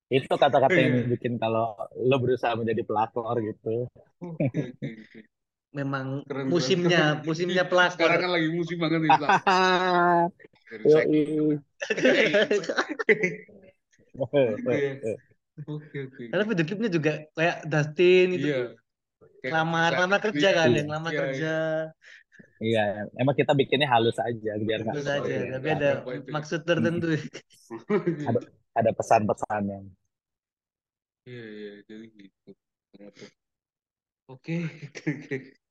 Itu 0.06 0.38
kata-kata 0.38 0.78
yang 0.78 0.94
iya. 1.02 1.10
bikin 1.18 1.42
kalau 1.42 1.74
lo 1.98 2.16
berusaha 2.22 2.54
menjadi 2.54 2.86
pelakor 2.86 3.42
gitu 3.42 3.90
Memang 5.76 6.24
keren 6.24 6.48
musimnya 6.48 7.20
keren. 7.20 7.28
musimnya 7.28 7.64
sekarang 7.68 7.92
pelakor. 7.92 8.10
kan 8.24 8.30
lagi 8.32 8.48
musim 8.56 8.78
banget 8.80 9.00
nih 9.04 9.12
oke 14.16 14.40
oke 15.68 15.98
oke. 16.08 16.24
Karena 16.32 16.44
video 16.48 16.66
klipnya 16.66 16.90
juga 16.90 17.12
kayak 17.36 17.58
Dustin 17.68 18.28
itu. 18.40 18.48
Iya. 18.48 18.62
Lamar 19.46 19.92
bisa 19.94 20.02
lamar 20.02 20.20
kerja 20.24 20.48
iya 20.50 20.58
kan 20.58 20.70
Iya, 20.72 20.78
yang 20.80 20.90
lamar 20.90 21.12
iya. 21.12 21.20
kerja. 21.22 21.54
Iya, 22.56 22.84
emang 23.20 23.36
kita 23.36 23.52
bikinnya 23.52 23.88
halus 23.92 24.16
aja 24.16 24.52
biar 24.64 24.82
halus 24.88 25.08
aja 25.12 25.28
ya, 25.28 25.60
tapi 25.60 25.68
ada 25.76 25.90
ya? 26.08 26.32
maksud 26.32 26.64
tertentu. 26.64 27.20
Ada 28.24 28.40
ada 28.80 28.92
pesan-pesannya. 28.96 29.80
iya 31.28 31.46
iya 31.60 31.72
jadi 31.84 32.06
gitu. 32.16 32.52
Oke. 34.34 34.58
Oke 34.90 35.10
oke 35.22 35.65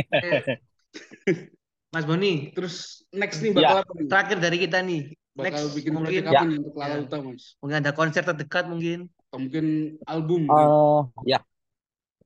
Mas 1.94 2.04
Boni 2.04 2.52
terus 2.52 3.06
next 3.14 3.40
nih 3.40 3.52
Ya, 3.56 3.72
bakal 3.72 3.76
apa 3.82 3.92
nih 3.96 4.06
terakhir 4.10 4.36
dari 4.42 4.58
kita 4.60 4.78
nih 4.82 5.02
bakal 5.36 5.64
next 5.64 5.76
bikin 5.76 5.92
mungkin 5.96 6.22
ya, 6.26 6.30
apa 6.32 6.44
nih 6.44 6.58
untuk 6.60 6.74
ya 6.76 6.80
Lala 6.80 6.96
Uta 7.04 7.16
mas 7.22 7.42
mungkin 7.60 7.76
ada 7.80 7.92
konser 7.92 8.22
terdekat 8.24 8.64
mungkin 8.68 8.98
atau 9.26 9.38
mungkin 9.42 9.66
album 10.06 10.40
mungkin 10.48 10.68
eh 10.68 11.02
ya, 11.36 11.38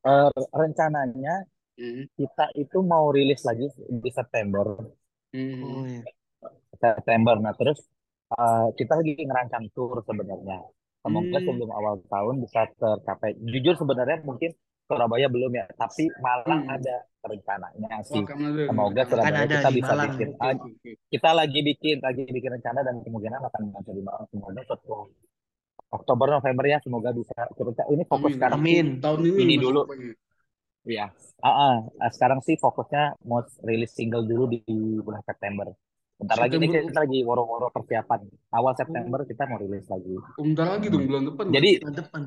eh, 0.05 0.31
rencananya 0.53 1.35
hmm. 1.79 2.05
kita 2.19 2.45
itu 2.57 2.79
mau 2.85 3.09
rilis 3.09 3.41
lagi 3.45 3.67
di 3.77 4.11
September. 4.13 4.67
Hmm. 5.31 5.63
oh 5.65 5.85
iya 5.87 6.03
September. 6.81 7.37
Nah, 7.39 7.53
terus 7.57 7.79
eh, 8.33 8.67
kita 8.79 8.93
lagi 8.99 9.13
ngerancang 9.21 9.65
tour 9.77 10.01
sebenarnya. 10.05 10.59
Semoga 11.01 11.39
Hmm. 11.41 11.47
sebelum 11.49 11.71
awal 11.73 11.95
tahun 12.13 12.35
bisa 12.45 12.61
tercapai. 12.77 13.37
Jujur 13.41 13.75
sebenarnya 13.81 14.21
mungkin 14.25 14.53
Surabaya 14.91 15.27
belum 15.31 15.53
ya, 15.55 15.67
tapi 15.79 16.11
Malang 16.19 16.63
Hmm. 16.67 16.75
ada 16.75 16.97
rencananya 17.23 17.79
Wah, 17.87 18.03
sih. 18.03 18.23
Semoga 18.67 19.01
akan 19.01 19.11
Surabaya 19.15 19.39
ada 19.47 19.55
kita 19.55 19.69
di 19.71 19.77
bisa 19.79 19.93
Malang 19.95 20.11
bikin. 20.11 20.29
oke 20.35 20.91
kita 21.07 21.31
lagi 21.31 21.59
bikin, 21.63 21.97
lagi 22.03 22.23
bikin 22.27 22.51
rencana 22.59 22.81
dan 22.83 22.95
kemungkinan 23.07 23.41
akan 23.47 23.63
ada 23.71 23.91
di 23.95 24.03
Malang. 24.03 24.27
Semoga 24.29 24.61
setelah 24.67 25.05
Oktober 25.91 26.27
November 26.35 26.65
ya, 26.67 26.79
semoga 26.83 27.11
bisa. 27.15 27.39
Kita 27.55 27.83
ini 27.89 28.03
fokus 28.07 28.31
amin 28.31 28.37
sekarang 28.39 28.59
amin 28.59 28.87
tahun 28.99 29.19
ini 29.31 29.39
ini 29.47 29.55
dulu. 29.57 29.81
Iya. 30.81 31.07
Ah, 31.41 31.49
ah. 31.49 31.77
Ah, 32.03 32.11
sekarang 32.11 32.43
sih 32.43 32.59
fokusnya 32.59 33.23
mau 33.27 33.47
rilis 33.63 33.95
single 33.95 34.27
dulu 34.27 34.51
di 34.51 34.63
bulan 35.03 35.23
September. 35.23 35.71
Bentar 36.21 36.37
lagi 36.37 36.61
nih 36.61 36.69
kita 36.69 37.01
lagi 37.01 37.21
woro-woro 37.25 37.73
persiapan. 37.73 38.21
Awal 38.53 38.73
oh, 38.73 38.77
September 38.77 39.21
kita 39.25 39.49
mau 39.49 39.57
rilis 39.57 39.87
lagi. 39.89 40.15
oh, 40.17 40.43
bentar 40.45 40.67
lagi 40.69 40.87
dong 40.89 41.01
Hmm. 41.05 41.09
bulan 41.09 41.23
depan 41.33 41.45
Jadi 41.49 41.71
bulan 41.81 41.97
depan 41.97 42.23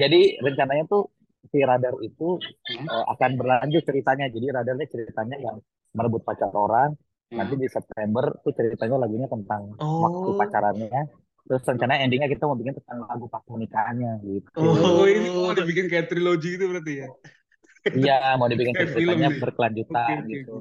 jadi 0.00 0.40
rencananya 0.40 0.84
tuh 0.88 1.12
si 1.50 1.58
Radar 1.62 1.94
itu 2.04 2.38
Hah? 2.38 2.86
eh, 2.86 3.04
akan 3.16 3.30
berlanjut 3.38 3.82
ceritanya. 3.82 4.26
Jadi 4.30 4.46
Radarnya 4.50 4.86
ceritanya 4.86 5.36
yang 5.38 5.56
merebut 5.96 6.22
pacar 6.22 6.52
orang. 6.54 6.94
Nanti 7.32 7.54
Hah? 7.56 7.60
di 7.64 7.68
September 7.68 8.24
tuh 8.44 8.52
ceritanya 8.52 8.96
lagunya 9.00 9.26
tentang 9.26 9.72
waktu 9.80 10.28
oh 10.30 10.36
pacarannya. 10.36 11.02
Terus 11.42 11.62
rencana 11.66 11.98
endingnya 11.98 12.30
kita 12.30 12.46
mau 12.46 12.54
bikin 12.54 12.78
tentang 12.78 13.02
lagu 13.02 13.26
pas 13.26 13.42
pernikahannya 13.42 14.12
gitu. 14.22 14.62
oh 14.62 15.04
ini 15.10 15.26
mau 15.26 15.50
oh 15.50 15.54
dibikin 15.58 15.90
kayak 15.90 16.06
trilogi 16.06 16.54
gitu 16.54 16.70
berarti 16.70 17.02
ya 17.02 17.08
Iya, 17.82 18.38
mau 18.38 18.46
dibikin 18.46 18.78
kayak 18.78 18.94
ceritanya 18.94 19.28
oke 19.34 19.40
berkelanjutan 19.42 20.22
oke 20.22 20.30
gitu. 20.30 20.54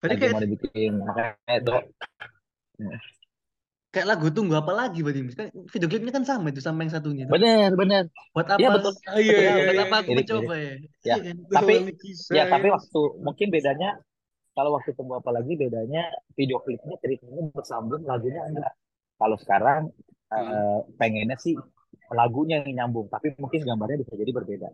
Lagi 0.00 0.16
kayak 0.16 0.32
mau 0.32 0.40
dibikin 0.40 0.92
makanya 1.04 1.54
itu 1.60 1.74
kayak 3.92 4.08
lagu 4.08 4.32
tunggu 4.32 4.56
apa 4.56 4.72
lagi 4.72 5.04
berarti 5.04 5.20
kan 5.36 5.48
video 5.68 5.88
klipnya 5.92 6.12
kan 6.16 6.24
sama 6.24 6.48
itu 6.48 6.64
sama 6.64 6.80
yang 6.80 6.92
satunya 6.96 7.28
tuh. 7.28 7.36
Bener 7.36 7.70
bener. 7.76 8.04
Buat 8.32 8.56
iya 8.56 8.68
apa? 8.72 8.76
betul. 8.80 8.92
Ah 9.04 9.20
iya 9.20 9.32
betul. 9.36 9.36
iya 9.36 9.52
buat 9.52 9.76
iya. 9.76 9.84
Apa 9.84 9.96
aku 10.00 10.10
iya 10.10 10.16
mencoba 10.16 10.54
ya? 10.56 10.64
Ya 10.64 10.76
iya 11.04 11.16
kan? 11.20 11.36
tapi 11.52 11.72
ya 12.32 12.42
tapi 12.48 12.66
ya 12.66 12.72
waktu 12.72 13.00
mungkin 13.20 13.46
bedanya 13.52 13.90
kalau 14.56 14.70
waktu 14.80 14.90
tunggu 14.96 15.14
apa 15.20 15.30
lagi 15.36 15.52
bedanya 15.60 16.02
video 16.32 16.56
klipnya 16.64 16.96
ceritanya 17.04 17.42
bersambung 17.52 18.02
lagunya 18.08 18.40
enggak. 18.48 18.72
Kalau 19.20 19.36
sekarang 19.36 19.92
Hah? 20.32 20.40
eh, 20.40 20.80
pengennya 20.96 21.36
sih 21.36 21.52
lagunya 22.12 22.64
yang 22.64 22.88
nyambung 22.88 23.12
tapi 23.12 23.36
mungkin 23.36 23.60
gambarnya 23.60 24.00
bisa 24.00 24.16
jadi 24.16 24.32
berbeda 24.32 24.68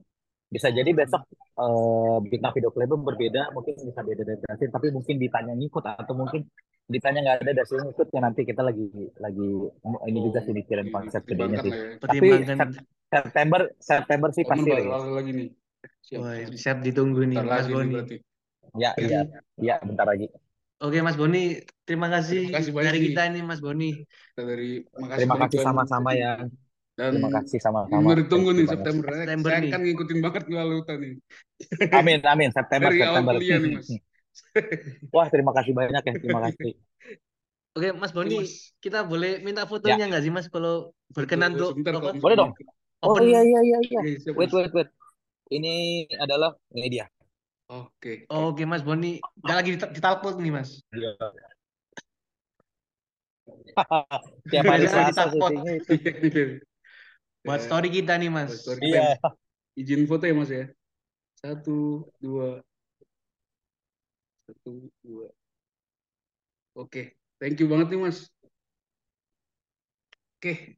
bisa 0.49 0.73
jadi 0.73 0.89
oh 0.89 0.97
besok 0.97 1.23
eh, 1.61 2.19
bintang 2.25 2.53
video 2.57 2.73
klipnya 2.73 2.97
berbeda 2.97 3.43
mungkin 3.53 3.75
bisa 3.85 4.01
beda 4.01 4.23
dari 4.25 4.41
Dasin 4.41 4.73
tapi 4.73 4.89
mungkin 4.89 5.21
ditanya 5.21 5.53
ngikut 5.53 5.85
atau 5.85 6.15
mungkin 6.17 6.49
ditanya 6.89 7.21
nggak 7.21 7.37
ada 7.45 7.53
Dasin 7.53 7.85
ngikut 7.85 8.09
ya 8.09 8.21
nanti 8.25 8.41
kita 8.49 8.65
lagi 8.65 8.89
lagi 9.21 9.49
ini 10.09 10.19
juga 10.25 10.41
oh 10.41 10.45
sih 10.45 10.57
mikirin 10.57 10.89
oke 10.89 10.95
konsep 10.97 11.23
gedenya 11.29 11.61
sih. 11.61 11.73
ya. 11.73 12.01
Tapi 12.01 12.29
Sep- 12.49 12.81
September 13.13 13.61
September 13.77 14.29
sih 14.33 14.45
September 14.45 14.77
pasti. 14.77 14.89
ada 14.89 15.13
lagi 15.13 15.31
nih. 15.37 15.49
Siap. 16.57 16.77
Ditunggu 16.81 17.23
nih 17.29 17.39
Mas 17.45 17.69
lagi 17.69 17.73
Boni. 17.73 17.95
ya 18.77 18.91
iya 18.97 19.21
iya 19.61 19.75
bentar 19.85 20.09
lagi. 20.09 20.33
Oke 20.81 20.99
Mas 21.05 21.17
Boni 21.21 21.61
terima 21.85 22.09
kasih 22.09 22.49
terima 22.49 22.59
kasih 22.65 22.73
dari 22.89 22.99
kita 23.13 23.21
ini 23.29 23.41
Mas 23.45 23.61
Boni. 23.61 23.91
Dari 24.33 24.81
terima 25.13 25.37
kasih 25.45 25.61
sama-sama 25.61 26.17
ya 26.17 26.41
dan 26.99 27.15
terima 27.15 27.31
kasih 27.39 27.59
sama-sama 27.63 28.11
thank 28.19 28.43
nih 28.59 28.67
September 28.67 29.07
saya, 29.07 29.23
September 29.23 29.49
saya 29.49 29.59
nih 29.63 29.71
akan 29.71 29.83
ngikutin 29.87 30.19
banget 30.19 30.43
Lala 30.51 30.75
Uta 30.83 30.95
nih 30.99 31.15
amin 31.95 32.19
amin 32.27 32.51
September 32.51 32.91
dari 32.91 33.01
awal 33.07 33.23
September 33.23 33.35
kuliah 33.39 33.59
nih 33.63 33.73
mas 33.79 33.89
Wah, 35.15 35.27
terima 35.31 35.53
kasih 35.55 35.73
banyak 35.75 36.03
ya. 36.03 36.15
Terima 36.19 36.41
kasih. 36.47 36.73
Oke, 37.77 37.89
Mas 37.95 38.11
Boni, 38.11 38.43
Mas. 38.43 38.75
kita 38.83 39.07
boleh 39.07 39.39
minta 39.43 39.67
fotonya 39.67 40.11
nggak 40.11 40.23
sih, 40.25 40.33
Mas, 40.33 40.47
kalau 40.51 40.95
berkenan 41.15 41.55
untuk. 41.55 41.79
Boleh 42.19 42.37
dong. 42.39 42.53
Oh 42.99 43.15
Open. 43.15 43.31
iya 43.31 43.47
iya 43.47 43.61
iya 43.63 43.79
iya. 43.87 44.01
Wait 44.35 44.51
wait 44.51 44.75
wait. 44.75 44.91
Ini 45.55 46.07
adalah 46.19 46.59
ini 46.75 46.89
dia. 46.91 47.07
Oke. 47.71 48.27
Oh, 48.33 48.51
Oke, 48.51 48.67
Mas 48.67 48.83
Boni, 48.83 49.23
nggak 49.45 49.57
lagi 49.57 49.71
di, 49.77 49.79
di 49.79 50.01
talpot 50.03 50.35
nih, 50.41 50.51
Mas. 50.51 50.83
Iya. 50.91 51.15
Tiap 54.51 54.65
hari 54.67 54.87
Selasa 54.91 55.31
syutingnya 55.31 55.73
itu. 55.79 55.93
Buat 57.49 57.65
Ya, 57.65 57.67
story 57.67 57.89
kita 57.89 58.13
nih, 58.21 58.29
Mas. 58.29 58.53
buat 58.53 58.61
story. 58.61 58.81
Iya. 58.85 59.17
Izin 59.73 60.05
foto 60.05 60.29
ya 60.29 60.35
Mas 60.37 60.51
ya. 60.53 60.69
Satu, 61.41 62.05
dua. 62.21 62.61
Satu, 64.45 64.93
dua. 65.01 65.33
Oke. 66.77 67.17
Thank 67.41 67.57
you 67.65 67.67
banget 67.73 67.89
nih 67.95 68.01
Mas. 68.05 68.29
Oke. 70.37 70.77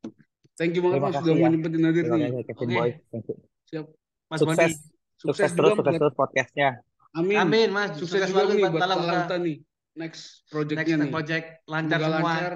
Thank 0.55 0.77
you 0.77 0.83
banget 0.85 1.01
Terima 1.01 1.09
Mas 1.11 1.17
sudah 1.19 1.35
ya. 1.35 1.41
mau 1.41 1.49
nyempetin 1.49 1.83
hadir 1.83 2.05
Terima 2.07 2.17
nih. 2.17 2.31
Oke. 2.55 2.63
You. 2.71 3.35
Siap. 3.67 3.87
Mas 4.31 4.39
Sukses. 4.39 4.57
Boni. 4.57 4.71
Sukses 4.71 4.81
Sukses 5.21 5.51
terus, 5.53 5.73
sukses 5.77 5.97
terus 5.99 6.15
podcastnya. 6.17 6.69
Amin. 7.17 7.37
Amin, 7.37 7.69
Mas. 7.75 7.99
Sukses 7.99 8.23
Sukses 8.23 8.31
juga 8.31 8.47
selalu 8.47 8.51
nih 8.55 8.65
buat. 8.71 8.81
Talahuta 8.87 9.37
nih. 9.43 9.57
Next 9.91 10.23
Next 10.47 10.53
projectnya 10.55 10.97
nih. 11.03 11.11
project 11.11 11.47
lancar 11.67 11.99
Semoga 11.99 12.15
semua. 12.15 12.31
lancar, 12.31 12.53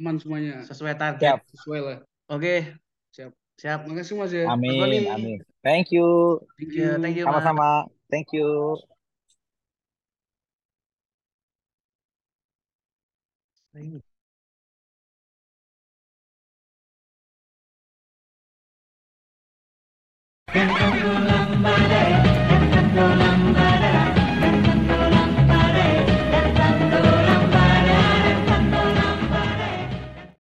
aman 0.00 0.16
semuanya. 0.16 0.54
Sesuai 0.64 0.94
target. 0.96 1.20
Siap. 1.22 1.38
Sesuai 1.52 1.80
lah. 1.84 1.98
Oke. 2.32 2.54
Siap. 3.14 3.30
Siap. 3.62 3.80
Makasih 3.86 4.14
Mas 4.18 4.34
ya. 4.34 4.50
Amin, 4.50 5.06
amin. 5.06 5.38
Thank 5.62 5.94
you. 5.94 6.42
Thank 6.58 6.74
you. 6.74 6.98
thank 6.98 7.14
you, 7.14 7.30
Mas. 7.30 7.46
Sama-sama. 7.46 7.86
Thank 8.10 8.34
you. 8.34 8.74
Ini. 13.78 14.02